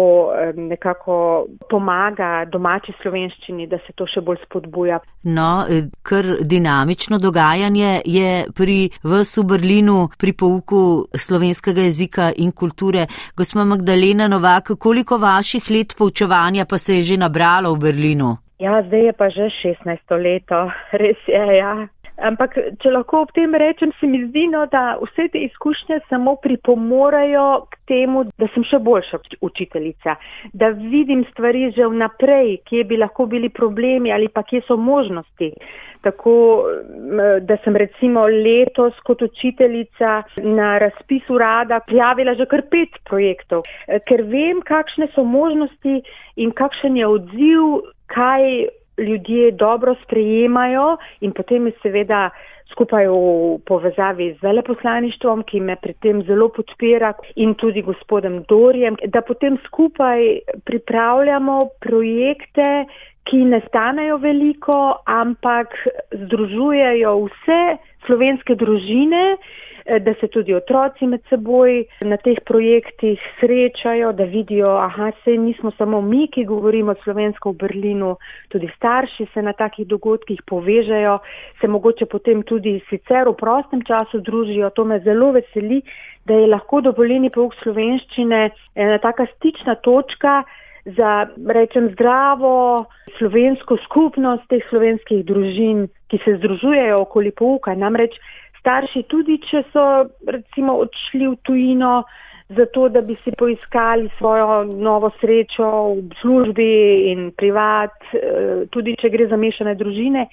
[0.55, 4.99] nekako pomaga domači slovenščini, da se to še bolj spodbuja.
[5.25, 12.51] No, eh, kar dinamično dogajanje je pri vas v Berlinu pri pouku slovenskega jezika in
[12.51, 13.07] kulture.
[13.37, 18.37] Gospa Magdalena Novak, koliko vaših let poučevanja pa se je že nabralo v Berlinu?
[18.59, 20.71] Ja, zdaj je pa že 16 leto,
[21.01, 21.87] res je, ja.
[22.15, 26.37] Ampak, če lahko ob tem rečem, se mi zdi, no, da vse te izkušnje samo
[26.39, 30.15] pripomorajo k temu, da sem še boljša učiteljica,
[30.53, 35.51] da vidim stvari že vnaprej, kje bi lahko bili problemi ali pa kje so možnosti.
[36.05, 36.35] Tako,
[37.41, 40.11] da sem recimo letos kot učiteljica
[40.45, 43.65] na razpisu rada prijavila že kar pet projektov,
[44.07, 45.99] ker vem, kakšne so možnosti
[46.37, 47.79] in kakšen je odziv,
[48.13, 52.29] kaj ljudje dobro sprejemajo in potem je seveda
[52.71, 53.17] skupaj v
[53.61, 59.57] povezavi z veleposlaništvom, ki me pri tem zelo podpira in tudi gospodem Dorjem, da potem
[59.65, 60.23] skupaj
[60.65, 62.85] pripravljamo projekte,
[63.25, 65.73] ki ne stanejo veliko, ampak
[66.13, 67.61] združujejo vse
[68.05, 69.23] slovenske družine,
[69.85, 75.37] eh, da se tudi otroci med seboj na teh projektih srečajo, da vidijo, aha, se
[75.37, 78.15] nismo samo mi, ki govorimo slovensko v Berlinu,
[78.49, 81.17] tudi starši se na takih dogodkih povežejo,
[81.61, 84.69] se mogoče potem tudi sicer v prostem času družijo.
[84.69, 85.81] To me zelo veseli,
[86.25, 90.43] da je lahko dovoljeni pouk slovenščine ena taka stična točka
[90.85, 92.85] za, rečem, zdravo
[93.17, 97.73] slovensko skupnost teh slovenskih družin, ki se združujejo okoli pouka.
[97.75, 98.13] Namreč
[98.59, 99.85] starši tudi, če so
[100.29, 102.03] recimo odšli v tujino,
[102.53, 106.73] zato da bi si poiskali svojo novo srečo v službi
[107.11, 110.27] in privat, eh, tudi če gre za mešane družine,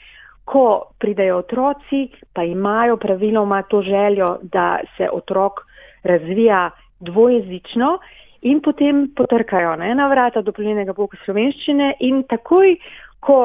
[0.45, 5.65] ko pridejo otroci, pa imajo praviloma to željo, da se otrok
[6.05, 7.99] razvija dvojezično
[8.43, 12.77] in potem potrkajo na vrata dopolnjenega pouka slovenščine in takoj,
[13.23, 13.39] ko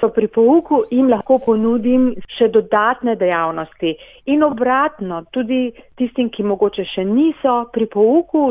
[0.00, 2.06] so pri pouku, jim lahko ponudim
[2.38, 3.92] še dodatne dejavnosti.
[4.32, 8.46] In obratno, tudi tistim, ki mogoče še niso pri pouku,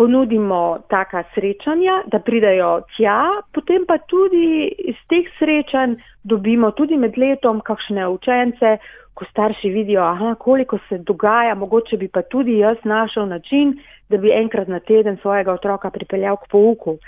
[0.00, 3.20] ponudimo taka srečanja, da pridajo tja,
[3.52, 8.78] potem pa tudi iz teh srečanj dobimo tudi med letom kakšne učence,
[9.14, 13.76] ko starši vidijo, aha, koliko se dogaja, mogoče bi pa tudi jaz našel način,
[14.08, 16.98] da bi enkrat na teden svojega otroka pripeljal k pouku.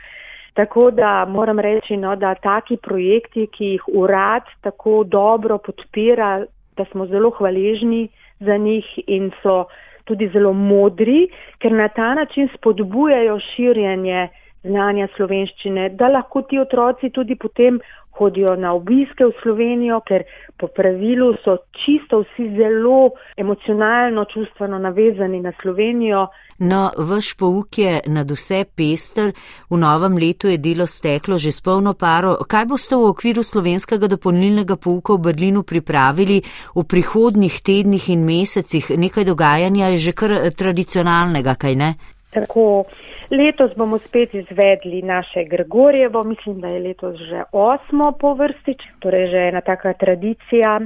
[0.54, 6.85] Tako da moram reči, no, da taki projekti, ki jih urad tako dobro podpira, da
[6.92, 8.09] smo zelo hvaležni
[8.40, 9.64] za njih in so
[10.04, 11.28] tudi zelo modri,
[11.59, 14.28] ker na ta način spodbujajo širjenje
[14.66, 17.81] znanja slovenščine, da lahko ti otroci tudi potem
[18.18, 20.24] hodijo na obiske v Slovenijo, ker
[20.57, 26.26] po pravilu so čisto vsi zelo emocionalno, čustveno navezani na Slovenijo.
[26.59, 29.33] No, vaš pouk je nad vse pester,
[29.70, 32.38] v novem letu je delo steklo že s polno paro.
[32.48, 36.40] Kaj boste v okviru slovenskega dopolnilnega pouka v Berlinu pripravili
[36.74, 38.96] v prihodnjih tednih in mesecih?
[38.96, 42.15] Nekaj dogajanja je že kar tradicionalnega, kaj ne?
[42.37, 42.85] Tako,
[43.31, 49.31] letos bomo spet izvedli naše Gregorjevo, mislim, da je letos že osmo po vrstič, torej
[49.31, 50.81] že ena taka tradicija.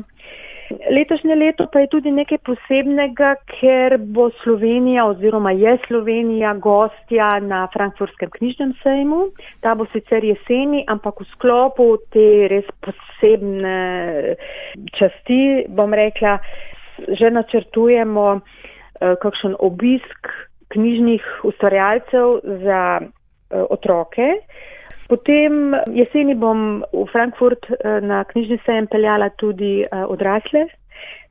[0.71, 7.65] Letošnje leto pa je tudi nekaj posebnega, ker bo Slovenija oziroma je Slovenija gostja na
[7.73, 9.25] Frankfurtskem knjižnem sejmu.
[9.61, 14.37] Ta bo sicer jeseni, ampak v sklopu te res posebne
[14.99, 16.39] časti, bom rekla,
[17.19, 20.31] že načrtujemo uh, kakšen obisk
[20.71, 24.29] knjižnih ustvarjalcev za uh, otroke.
[25.11, 30.69] Potem jeseni bom v Frankfurt uh, na knjižni sejem peljala tudi uh, odrasle.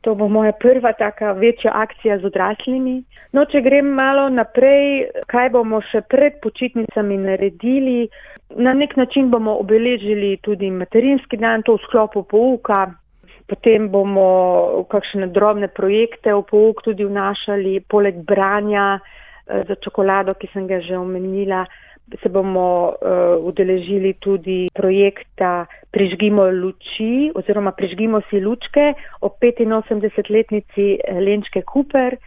[0.01, 3.01] To bo moja prva taka večja akcija z odraslimi.
[3.35, 8.07] No, če grem malo naprej, kaj bomo še pred počitnicami naredili.
[8.55, 12.87] Na nek način bomo obeležili tudi materinski dan, to v sklopu pouka.
[13.49, 19.09] Potem bomo kakšne drobne projekte v pouk tudi vnašali, poleg branja, Eh,
[19.67, 21.65] za čokolado, ki sem ga že omenila,
[22.21, 31.61] se bomo uh, udeležili tudi projekta Prižgimo luči oziroma Prižgimo si lučke o 85-letnici Lenčke
[31.73, 32.17] Cooper,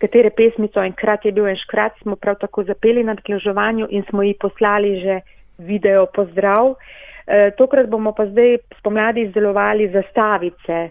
[0.00, 4.22] katere pesmico enkrat je bil en škrat, smo prav tako zapeli na odkležovanju in smo
[4.22, 5.20] ji poslali že
[5.58, 6.74] video pozdrav.
[7.26, 10.88] E, tokrat bomo pa zdaj spomladi izdelovali zastavice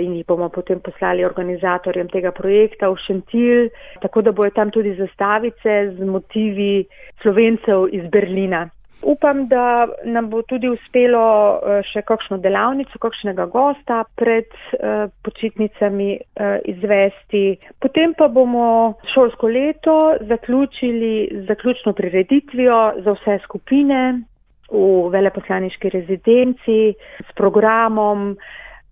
[0.00, 3.68] in jih bomo potem poslali organizatorjem tega projekta v Šentil,
[4.00, 6.84] tako da bojo tam tudi zastavice z motivi
[7.22, 8.68] slovencev iz Berlina.
[9.02, 11.24] Upam, da nam bo tudi uspelo
[11.58, 14.46] eh, še kakšno delavnico, kakšnega gosta pred
[14.78, 17.58] uh, počitnicami uh, izvesti.
[17.82, 19.96] Potem pa bomo šolsko leto
[20.28, 24.22] zaključili z zaključno prireditvijo za vse skupine
[24.70, 26.94] v veleposlaniški rezidenci
[27.26, 28.36] s programom,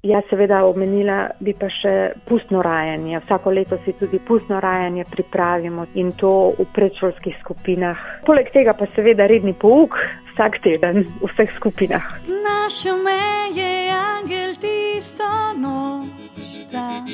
[0.02, 1.90] Ja, seveda, omenila bi pa še
[2.24, 3.18] pustno rajanje.
[3.20, 8.00] Vsako leto si tudi pustno rajanje pripravimo in to v predšolskih skupinah.
[8.24, 9.98] Poleg tega pa seveda redni pouk
[10.32, 12.08] vsak teden v vseh skupinah.
[12.32, 15.28] Našel me je angel tisto
[15.60, 17.05] noč, da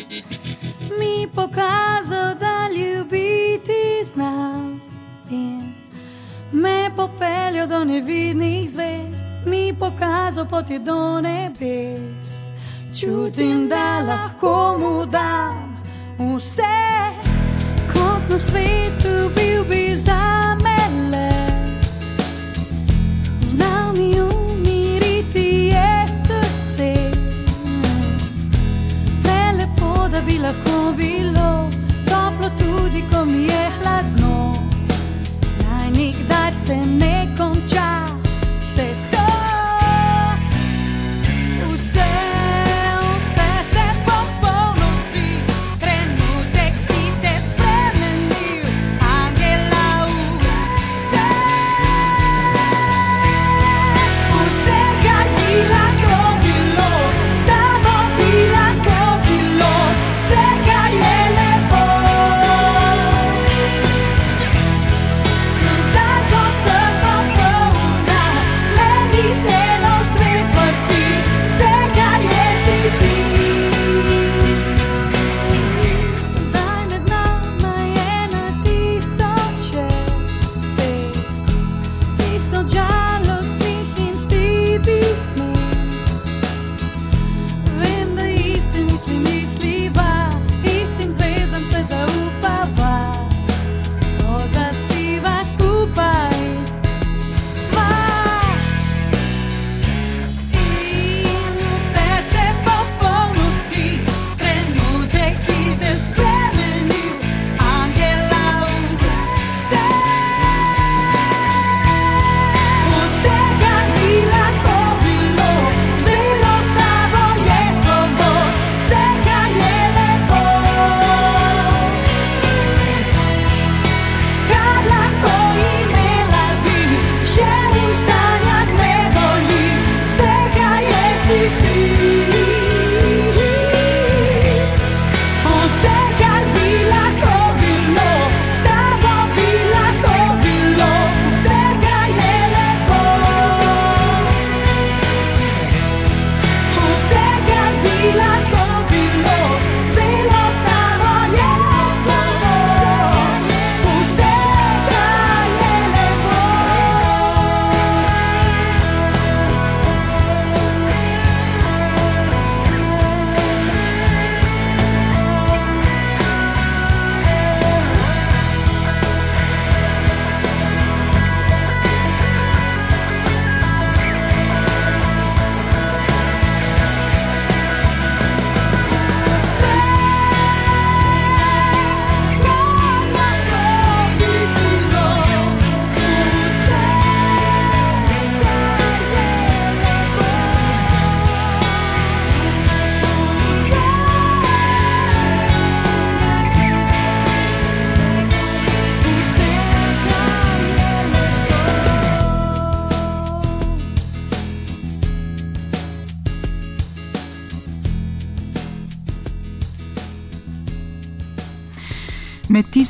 [0.94, 4.78] mi pokazal, da ljubiti znam.
[5.34, 5.74] In
[6.54, 12.55] me popeljal do nevidnih zvest, mi pokazal poti do nebes
[13.00, 15.76] čutim, da lahko mu dam
[16.18, 16.76] vse,
[17.92, 21.30] kot na svetu bil bi za mene.
[23.40, 26.94] Znal mi umiriti je srce,
[29.24, 31.70] le lepo, da bi lahko bilo
[32.08, 34.52] toplo, tudi ko mi je hladno.
[35.62, 38.15] Naj nikdar se ne konča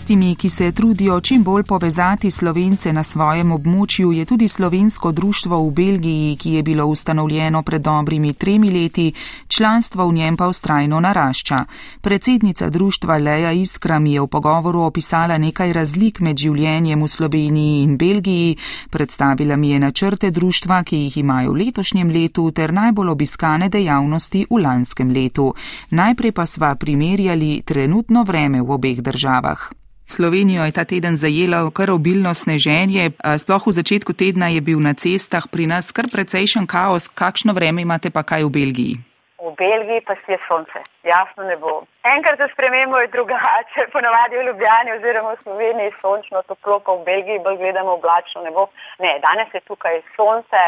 [0.07, 5.59] tistimi, ki se trudijo čim bolj povezati slovence na svojem območju, je tudi slovensko društvo
[5.66, 9.12] v Belgiji, ki je bilo ustanovljeno pred dobrimi tremi leti,
[9.48, 11.64] članstvo v njem pa ustrajno narašča.
[12.00, 17.82] Predsednica društva Leja Iskra mi je v pogovoru opisala nekaj razlik med življenjem v Sloveniji
[17.82, 18.57] in Belgiji,
[18.90, 24.46] predstavila mi je načrte društva, ki jih imajo v letošnjem letu, ter najbolj obiskane dejavnosti
[24.50, 25.54] v lanskem letu.
[25.90, 29.86] Najprej pa sva primerjali trenutno vreme v obeh državah.
[30.09, 33.11] Slovenijo je ta teden zajelo kar obilno sneženje,
[33.42, 37.11] sploh v začetku tedna je bil na cestah pri nas kar precejšen kaos.
[37.11, 38.94] Kakšno vreme imate pa kaj v Belgiji?
[39.42, 41.82] V Belgiji pa si je sonce, jasno ne bo.
[42.14, 47.04] Enkrat za spremembo je drugače, ponavadi v Ljubljani oziroma v Sloveniji sončno, toplo pa v
[47.11, 48.70] Belgiji bolj gledamo oblačno nebo.
[49.02, 50.62] Ne, danes je tukaj sonce,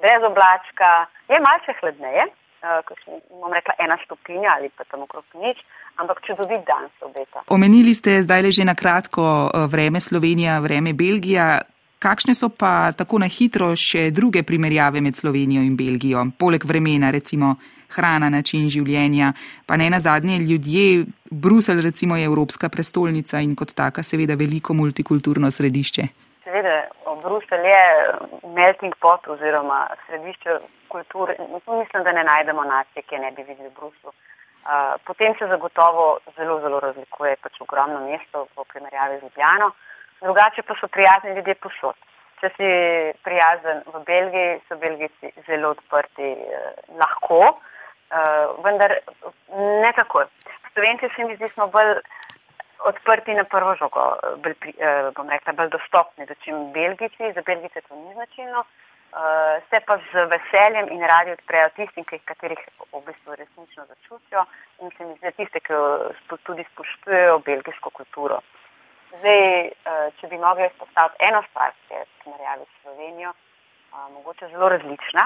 [0.00, 2.24] brez oblačka, je malce hladneje,
[2.88, 2.98] kot
[3.40, 5.60] bom rekla ena stopinja ali pa tam okrog nič
[5.98, 7.42] ampak čudovit dan se obeta.
[7.48, 11.60] Omenili ste zdaj le že na kratko eh, vreme Slovenija, vreme Belgija.
[11.98, 17.10] Kakšne so pa tako na hitro še druge primerjave med Slovenijo in Belgijo, poleg vremena,
[17.10, 17.56] recimo
[17.90, 19.32] hrana, način življenja,
[19.66, 24.74] pa ne na zadnje ljudje, Brusel recimo je Evropska prestolnica in kot taka seveda veliko
[24.74, 26.06] multikulturno središče.
[26.44, 26.76] Seveda,
[27.24, 27.82] Brusel je
[28.54, 31.34] melting pot oziroma središče kulture.
[31.50, 34.14] Mislim, da ne najdemo nacije, ki ne bi videli v Bruslu.
[35.04, 39.70] Potem se zagotovo zelo, zelo razlikuje pač ogromno mesto v primerjavi z Ljubljano.
[40.20, 41.96] Drugače pa so prijazni ljudje posod.
[42.40, 42.68] Če si
[43.26, 46.68] prijazen v Belgiji, so Belgijci zelo odprti eh,
[47.00, 48.94] lahko, eh, vendar
[49.82, 50.28] ne takoj.
[50.72, 51.96] Slovenci se mi zdi, smo bolj
[52.90, 54.04] odprti na prvo žogo,
[54.44, 58.64] bolj, eh, bom rekla, bolj dostopni, da čim Belgijci, za Belgijce to ni značilno.
[59.08, 62.60] Uh, se pa z veseljem in radi odprejo tistim, ki, katerih
[62.92, 64.42] v bistvu resnično začutijo
[64.84, 65.78] in se mi zdi, tiste, ki
[66.44, 68.42] tudi spoštujejo belgijsko kulturo.
[69.14, 69.40] Zdaj,
[69.88, 74.50] uh, če bi mogli izpostaviti eno stvar, ki je v primerjavi s Slovenijo, uh, mogoče
[74.52, 75.24] zelo različna,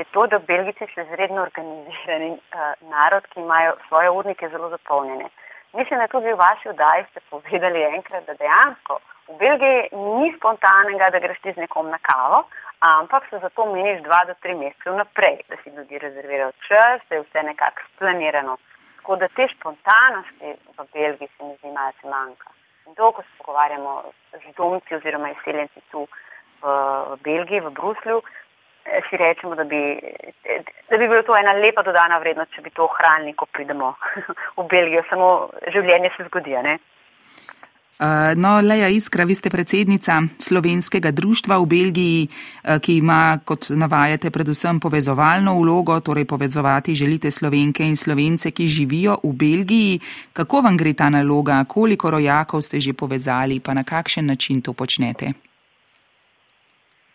[0.00, 5.28] je to, da Belgijci so izredno organizirani uh, narod, ki imajo svoje urnike zelo zapolnjene.
[5.76, 11.10] Mislim, da tudi v vaši vdaji ste povedali enkrat, da dejansko v Belgiji ni spontanega,
[11.10, 12.44] da greš ti z nekom na kavo,
[12.80, 17.16] ampak se zato meniš dva do tri mesece vnaprej, da si ljudje rezervirajo čas, da
[17.16, 18.56] je vse nekako splanirano.
[18.96, 20.48] Tako da te spontanosti
[20.78, 22.50] v Belgiji se mi zdi malce manjka.
[22.86, 24.02] In to, ko se pogovarjamo
[24.32, 26.06] z domci oziroma izseljenci tu
[26.62, 26.68] v,
[27.10, 28.22] v Belgiji, v Bruslju,
[28.84, 29.80] eh, si rečemo, da bi,
[30.88, 33.94] da bi bilo to ena lepa dodana vrednost, če bi to ohranili, ko pridemo
[34.58, 35.04] v Belgijo.
[35.10, 36.78] Samo življenje se zgodi, ne?
[38.00, 43.74] Eh, no, Leja Iskra, vi ste predsednica slovenskega društva v Belgiji, eh, ki ima, kot
[43.74, 49.98] navajate, predvsem povezovalno vlogo, torej povezovati želite slovenke in slovence, ki živijo v Belgiji.
[50.32, 54.72] Kako vam gre ta naloga, koliko rojakov ste že povezali, pa na kakšen način to
[54.72, 55.26] počnete?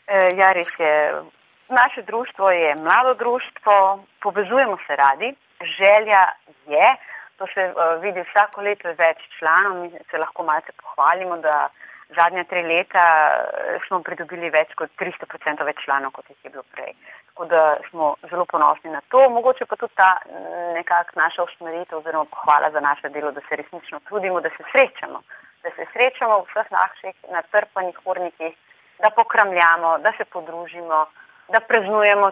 [0.08, 1.24] E, ja, res je.
[1.70, 5.32] Naše društvo je mlado društvo, povezujemo se radi,
[5.80, 6.28] želja
[6.68, 7.13] je.
[7.44, 11.68] To se uh, vidi vsako leto več članov, mi se lahko malce pohvalimo, da
[12.16, 16.64] zadnja tri leta eh, smo pridobili več kot 300% več članov, kot jih je bilo
[16.72, 16.94] prej.
[17.34, 19.26] Tako da smo zelo ponosni na to.
[19.36, 23.60] Mogoče pa tudi ta mm, nekak naša usmeritev oziroma pohvala za naše delo, da se
[23.60, 25.20] resnično trudimo, da se srečamo,
[25.68, 28.56] da se srečamo v vseh naših natrpanih urnikih,
[29.04, 31.06] da pokramljamo, da se podružimo,
[31.52, 32.32] da praznujemo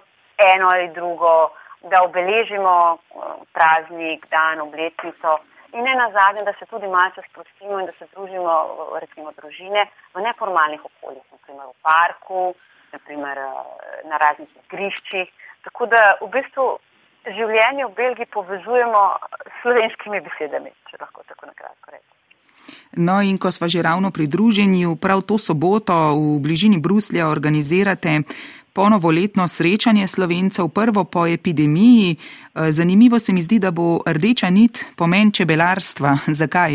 [0.55, 1.51] eno ali drugo
[1.90, 3.20] da obeležimo eh,
[3.54, 5.40] praznik, dan, obletnico
[5.74, 9.88] in ne nazadnje, da se tudi malce sprostimo in da se družimo, eh, recimo, družine
[10.14, 12.44] v neformalnih okoljih, naprimer v parku,
[12.92, 13.52] naprimer eh,
[14.10, 15.28] na raznih igriščih.
[15.64, 16.68] Tako da v bistvu
[17.26, 19.04] življenje v Belgiji povezujemo
[19.46, 22.18] s slovenskimi besedami, če lahko tako na kratko rečem.
[22.98, 28.22] No in ko smo že ravno pri druženju, prav to soboto v bližini Bruslja organizirate
[28.74, 32.16] ponovoletno srečanje slovencev prvo po epidemiji.
[32.16, 36.12] Eh, zanimivo se mi zdi, da bo rdeča nit pomen čebelarstva.
[36.42, 36.74] Zakaj?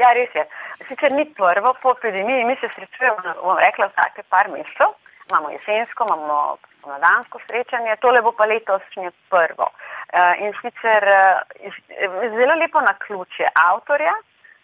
[0.00, 0.44] Ja, res je.
[0.88, 4.96] Sicer ni prvo po epidemiji, mi se srečujemo, bom rekla, vsake par mesecev.
[5.30, 9.68] Imamo jesensko, imamo pomladansko srečanje, tole bo pa letos še prvo.
[10.12, 11.68] Eh, in sicer eh,
[12.36, 14.14] zelo lepo na ključe avtorja,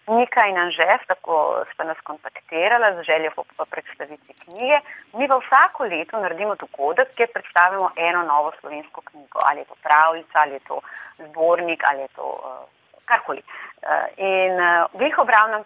[0.07, 4.79] Nika in Anžef, tako sta nas kontaktirala z željo po predstavitvi knjige.
[5.13, 9.39] Mi pa vsako leto naredimo dogodek, kjer predstavimo eno novo slovensko knjigo.
[9.43, 10.81] Ali je to pravljica, ali je to
[11.19, 12.69] zbornik, ali je to uh,
[13.05, 13.43] karkoli.
[13.43, 15.65] Uh, in uh, v njih obravnem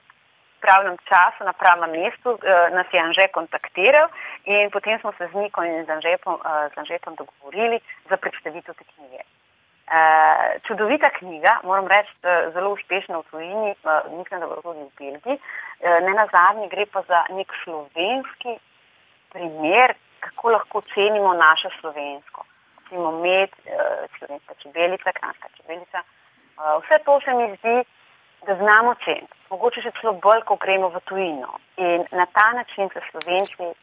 [0.61, 2.39] pravnem času, na pravem mestu,
[2.77, 4.09] nas je Anže kontaktiral
[4.45, 7.81] in potem smo se z Niko in z Anžetom, uh, z Anžetom dogovorili
[8.11, 9.25] za predstavitev te knjige.
[9.91, 12.13] Uh, čudovita knjiga, moram reči,
[12.55, 15.35] zelo uspešna v tujini, uh, mislim, da bo tudi v Belgiji.
[15.35, 18.55] Uh, ne na zadnji gre pa za nek slovenski
[19.33, 22.45] primer, kako lahko cenimo naše slovensko.
[22.79, 26.03] Recimo med, uh, slovenska čebelica, kranska čebelica.
[26.03, 27.77] Uh, vse to se mi zdi,
[28.47, 29.35] da znamo ceniti.
[29.51, 31.59] Mogoče še celo bolj, ko gremo v tujino.
[31.77, 33.75] In na ta način se slovenci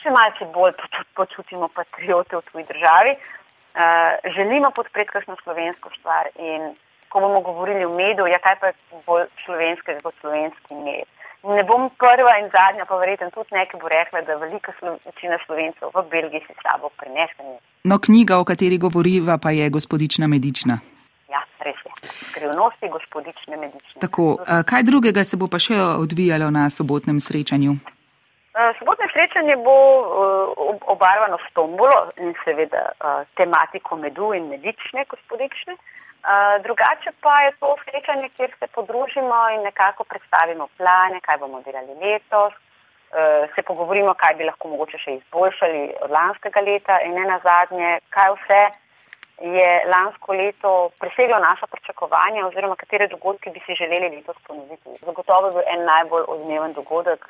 [0.00, 0.72] še malce bolj
[1.14, 3.12] počutimo patriote v tuji državi.
[3.70, 6.74] Uh, želimo podpreti kakšno slovensko stvar in
[7.08, 8.74] ko bomo govorili o medu, ja kaj pa je
[9.06, 11.06] bolj slovenskega kot slovenski med.
[11.56, 14.72] Ne bom prva in zadnja, pa verjetno tudi nekaj bo rekla, da velika
[15.06, 17.60] večina slovencev v Belgiji si sabo prinese med.
[17.84, 20.78] No, knjiga, o kateri govoriva, pa je gospodična medična.
[21.30, 21.92] Ja, res je.
[22.30, 24.00] Skrivnosti gospodične medične.
[24.00, 27.78] Tako, uh, kaj drugega se bo pa še odvijalo na sobotnem srečanju?
[28.50, 35.04] Eh, sobotno srečanje bo uh, obarvano s tombolo in seveda uh, tematiko medu in medične,
[35.06, 35.76] gospodične.
[36.62, 41.94] Drugače pa je to srečanje, kjer se podružimo in nekako predstavimo plane, kaj bomo delali
[42.02, 42.52] letos,
[43.54, 48.34] se pogovorimo, kaj bi lahko mogoče še izboljšali od lanskega leta in ne nazadnje, kaj
[48.36, 48.60] vse
[49.56, 55.00] je lansko leto preseglo naša pričakovanja oziroma katere dogodke bi si želeli letos ponoviti.
[55.00, 57.24] Zagotovo je bil en najbolj odmeven dogodek.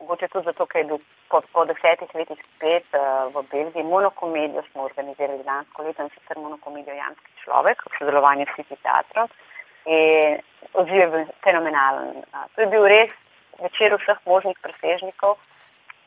[0.00, 3.86] Mogoče tudi zato, ker je bil po, po desetih letih spet uh, v Belgiji.
[3.86, 9.28] Monokomedijo smo organizirali lansko leto in sicer monokomedijo Janski človek v sodelovanju s City teatrom.
[9.86, 10.40] In
[10.72, 12.22] odziv je bil fenomenalen.
[12.32, 13.12] Uh, to je bil res
[13.62, 15.38] večer vseh možnih presežnikov.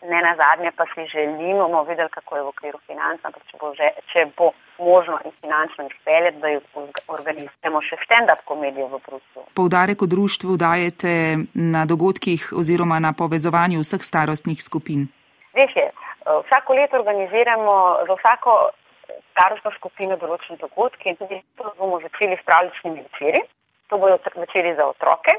[0.02, 3.58] Ne na zadnje pa si želimo, bomo videli, kako je v okviru financ, ampak če
[3.58, 6.62] bo, že, če bo možno in finančno izpeljati, da jo
[7.08, 9.46] organiziramo še stand-up komedijo v Bruslu.
[9.58, 11.14] Poudarek v društvu dajete
[11.54, 15.08] na dogodkih oziroma na povezovanju vseh starostnih skupin.
[15.58, 15.90] Res je,
[16.46, 18.70] vsako leto organiziramo za vsako
[19.32, 23.42] starostno skupino določene dogodke in tudi to bomo začeli s pravličnimi večeri.
[23.90, 25.34] To bodo večeri za otroke.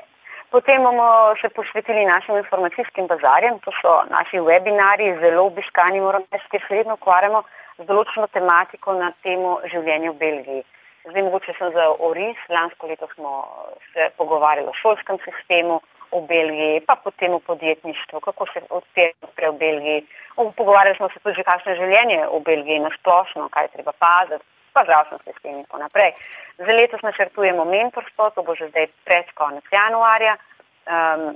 [0.51, 6.49] Potem bomo se posvetili našim informacijskim bazarjem, to so naši webinari, zelo obiskani, moram reči,
[6.51, 7.43] ker se vedno ukvarjamo
[7.79, 10.65] z določeno tematiko na temo življenja v Belgiji.
[11.11, 13.45] Zdaj mogoče sem za ORIS, lansko leto smo
[13.93, 15.81] se pogovarjali o šolskem sistemu
[16.17, 20.07] v Belgiji, pa potem o podjetništvu, kako se odpira v Belgiji.
[20.37, 24.45] Pogovarjali smo se tudi, kakšno je življenje v Belgiji na splošno, kaj je treba paziti,
[24.79, 26.15] pa zdravstveno sistem in tako naprej.
[26.59, 30.39] Za letos načrtujemo mentorstvo, to bo že zdaj pred konec januarja.
[30.87, 31.35] Um,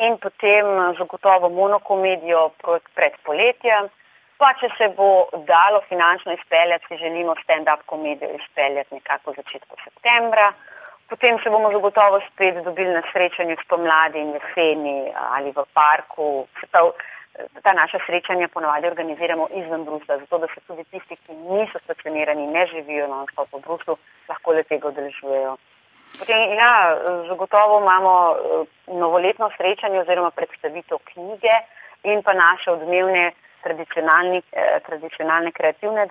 [0.00, 0.66] in potem
[0.98, 2.50] zagotovo monokomedijo
[2.96, 3.92] pred poletjem.
[4.40, 9.76] Pa če se bo dalo finančno izpeljati, si želimo stand-up komedijo izpeljati nekako v začetku
[9.84, 10.52] septembra.
[11.12, 16.46] Potem se bomo zagotovo spet dobili na srečanju s pomladi in jeseni ali v parku.
[16.72, 16.92] Prav,
[17.62, 22.46] ta naša srečanja ponovadi organiziramo izven Brusla, zato da se tudi tisti, ki niso stacionirani,
[22.46, 23.96] ne živijo na odstopu v Bruslu,
[24.28, 25.56] lahko le tega odeležujejo.
[26.18, 26.72] Potem, ja,
[27.28, 28.36] zagotovo imamo
[28.86, 31.54] novoletno srečanje oziroma predstavitev knjige
[32.02, 33.32] in pa naše odmevne
[33.62, 36.06] tradicionalne, eh, tradicionalne kreativne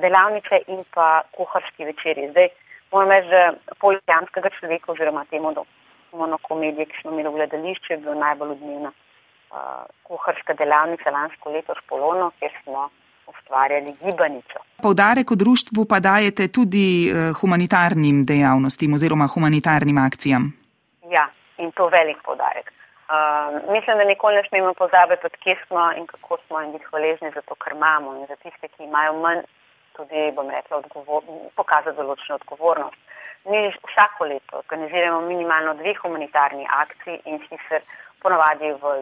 [0.00, 2.30] delavnice in pa kuharski večeri.
[2.30, 2.48] Zdaj
[2.92, 5.64] moram reči, da poljanskega človeka oziroma temu do
[6.12, 8.92] monokomedije, ki smo imeli v gledališču, je bila najbolj odmevna
[9.50, 12.88] uh, kuharska delavnica lansko leto s Polono, kjer smo
[13.28, 14.58] ustvarjali gibanico.
[14.82, 20.52] Poudarek v društvu pa dajete tudi uh, humanitarnim dejavnostim oziroma humanitarnim akcijam.
[21.10, 21.28] Ja,
[21.58, 22.72] in to velik poudarek.
[23.08, 27.30] Uh, mislim, da nikoli ne smemo pozabiti, kje smo in kako smo in biti hvaležni
[27.34, 29.40] za to, kar imamo in za tiste, ki imajo manj,
[29.96, 31.22] tudi, bom rekla, odgovor,
[31.56, 33.00] pokazati določeno odgovornost.
[33.50, 37.82] Mi vsako leto organiziramo minimalno dve humanitarni akciji in sicer
[38.22, 38.92] ponovadi v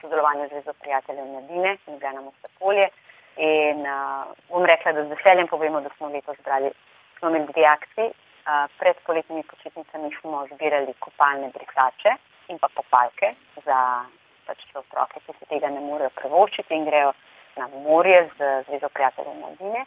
[0.00, 2.88] sodelovanju z Zvezo prijateljev Mladine in Granamo se polje.
[3.36, 6.70] In uh, bom rekla, da z veseljem povemo, da smo letos zbrali,
[7.18, 8.08] smo imeli dve akciji.
[8.08, 12.12] Uh, pred poletnimi počitnicami smo zbirali kopalne brisače
[12.48, 13.34] in pa popalke
[13.64, 14.04] za
[14.46, 17.12] pač otroke, ki se tega ne morejo prevoščiti in grejo
[17.56, 19.84] na morje z Zvezo prijateljev Mladine.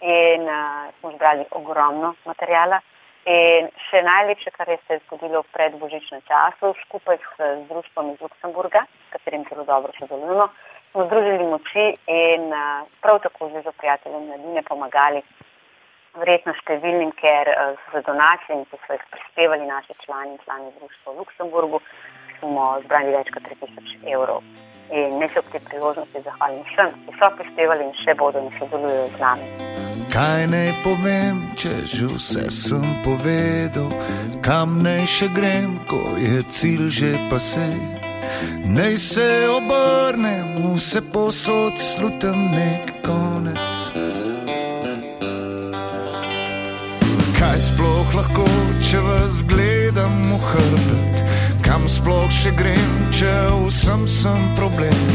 [0.00, 2.80] In uh, smo zbrali ogromno materijala.
[3.28, 8.22] In še najlepše, kar je se zgodilo pred božičnem času, skupaj s, z društvom iz
[8.24, 10.46] Luksemburga, s katerim zelo dobro sodelujemo,
[10.92, 15.20] smo združili moči in uh, prav tako Zvezo prijateljev Mladine pomagali
[16.16, 21.12] verjetno številnim, ker uh, z donacijami, ki so jih prispevali naši člani in člani društva
[21.12, 21.82] v Luksemburgu,
[22.38, 24.40] smo zbrali več kot 3000 evrov.
[24.90, 28.48] In ne se ob tej priložnosti zahvalim vsem, ki so prispevali in še bodo in
[28.58, 29.46] sodelujo z nami.
[30.08, 33.92] Kaj naj povem, če že vse sem povedal,
[34.40, 37.68] kam naj še grem, ko je cilj že pa se.
[38.64, 43.92] Naj se obrnem, vse posod slutam nek konec.
[47.38, 48.48] Kaj sploh lahko,
[48.80, 51.17] če vas gledam v hrbet,
[51.68, 53.28] kam sploh še grem, če
[53.66, 55.08] vsem sem problem.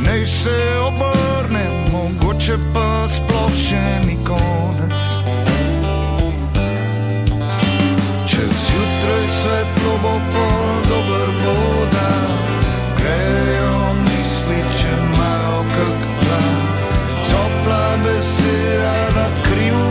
[0.00, 5.04] Naj se obrnem, mogoče pa sploh še ni konec.
[8.24, 11.56] Čez jutraj svetlo bo pol, dober bo
[11.92, 12.32] dan,
[13.02, 16.56] grejo misli, če imajo kak plan.
[17.28, 19.85] Topla beseda na kriv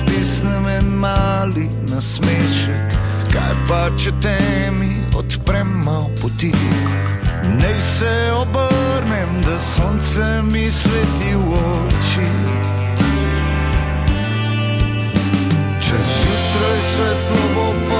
[0.00, 2.96] stisnem en mali nasmešek,
[3.32, 6.52] kaj pa če temi odprem malo poti.
[7.60, 12.28] Naj se obrnem, da sonce mi sveti v oči.
[15.80, 17.99] Čez jutraj svetlo bo pol,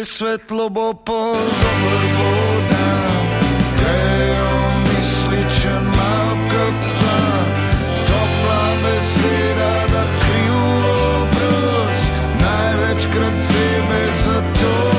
[0.00, 2.32] jutraj svetlo bo pol, dober bo
[2.70, 3.26] dan.
[3.76, 4.52] Grejo
[4.84, 7.50] misli, če malo kak plan.
[8.08, 12.00] Topla beseda, da kriv obraz.
[12.40, 14.89] Največkrat sebe zato, ker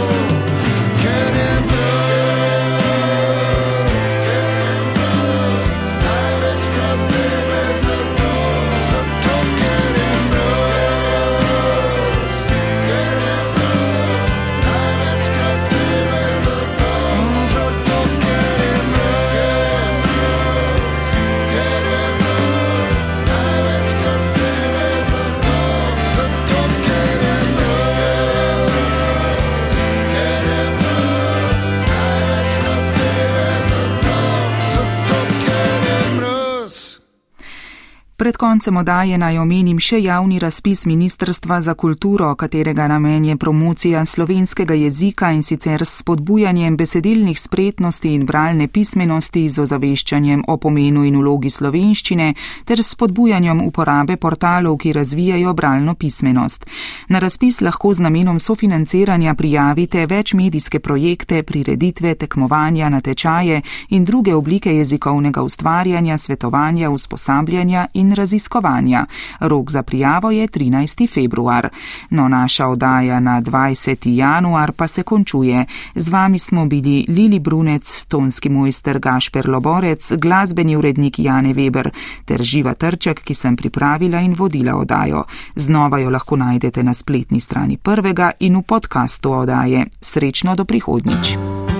[38.31, 44.05] Pred koncem odaje naj omenim še javni razpis Ministrstva za kulturo, katerega namen je promocija
[44.05, 51.03] slovenskega jezika in sicer s spodbujanjem besedilnih spretnosti in bralne pismenosti z ozaveščanjem o pomenu
[51.03, 52.29] in vlogi slovenščine
[52.63, 56.63] ter s spodbujanjem uporabe portalov, ki razvijajo bralno pismenost.
[57.09, 63.59] Na razpis lahko z namenom sofinanciranja prijavite večmedijske projekte, prireditve, tekmovanja, natečaje
[63.89, 69.05] in druge oblike jezikovnega ustvarjanja, svetovanja, usposabljanja in raziskovanja.
[69.39, 71.13] Rok za prijavo je 13.
[71.13, 71.69] februar.
[72.09, 74.09] No, naša oddaja na 20.
[74.15, 75.65] januar pa se končuje.
[75.95, 81.89] Z vami smo bili Lili Brunec, tonski mojster Gašper Loborec, glasbeni urednik Jane Weber
[82.25, 85.23] ter Živa Trček, ki sem pripravila in vodila oddajo.
[85.55, 89.85] Znova jo lahko najdete na spletni strani prvega in v podkastu oddaje.
[90.01, 91.70] Srečno do prihodnič.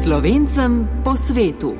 [0.00, 1.76] Slovencem po svetu.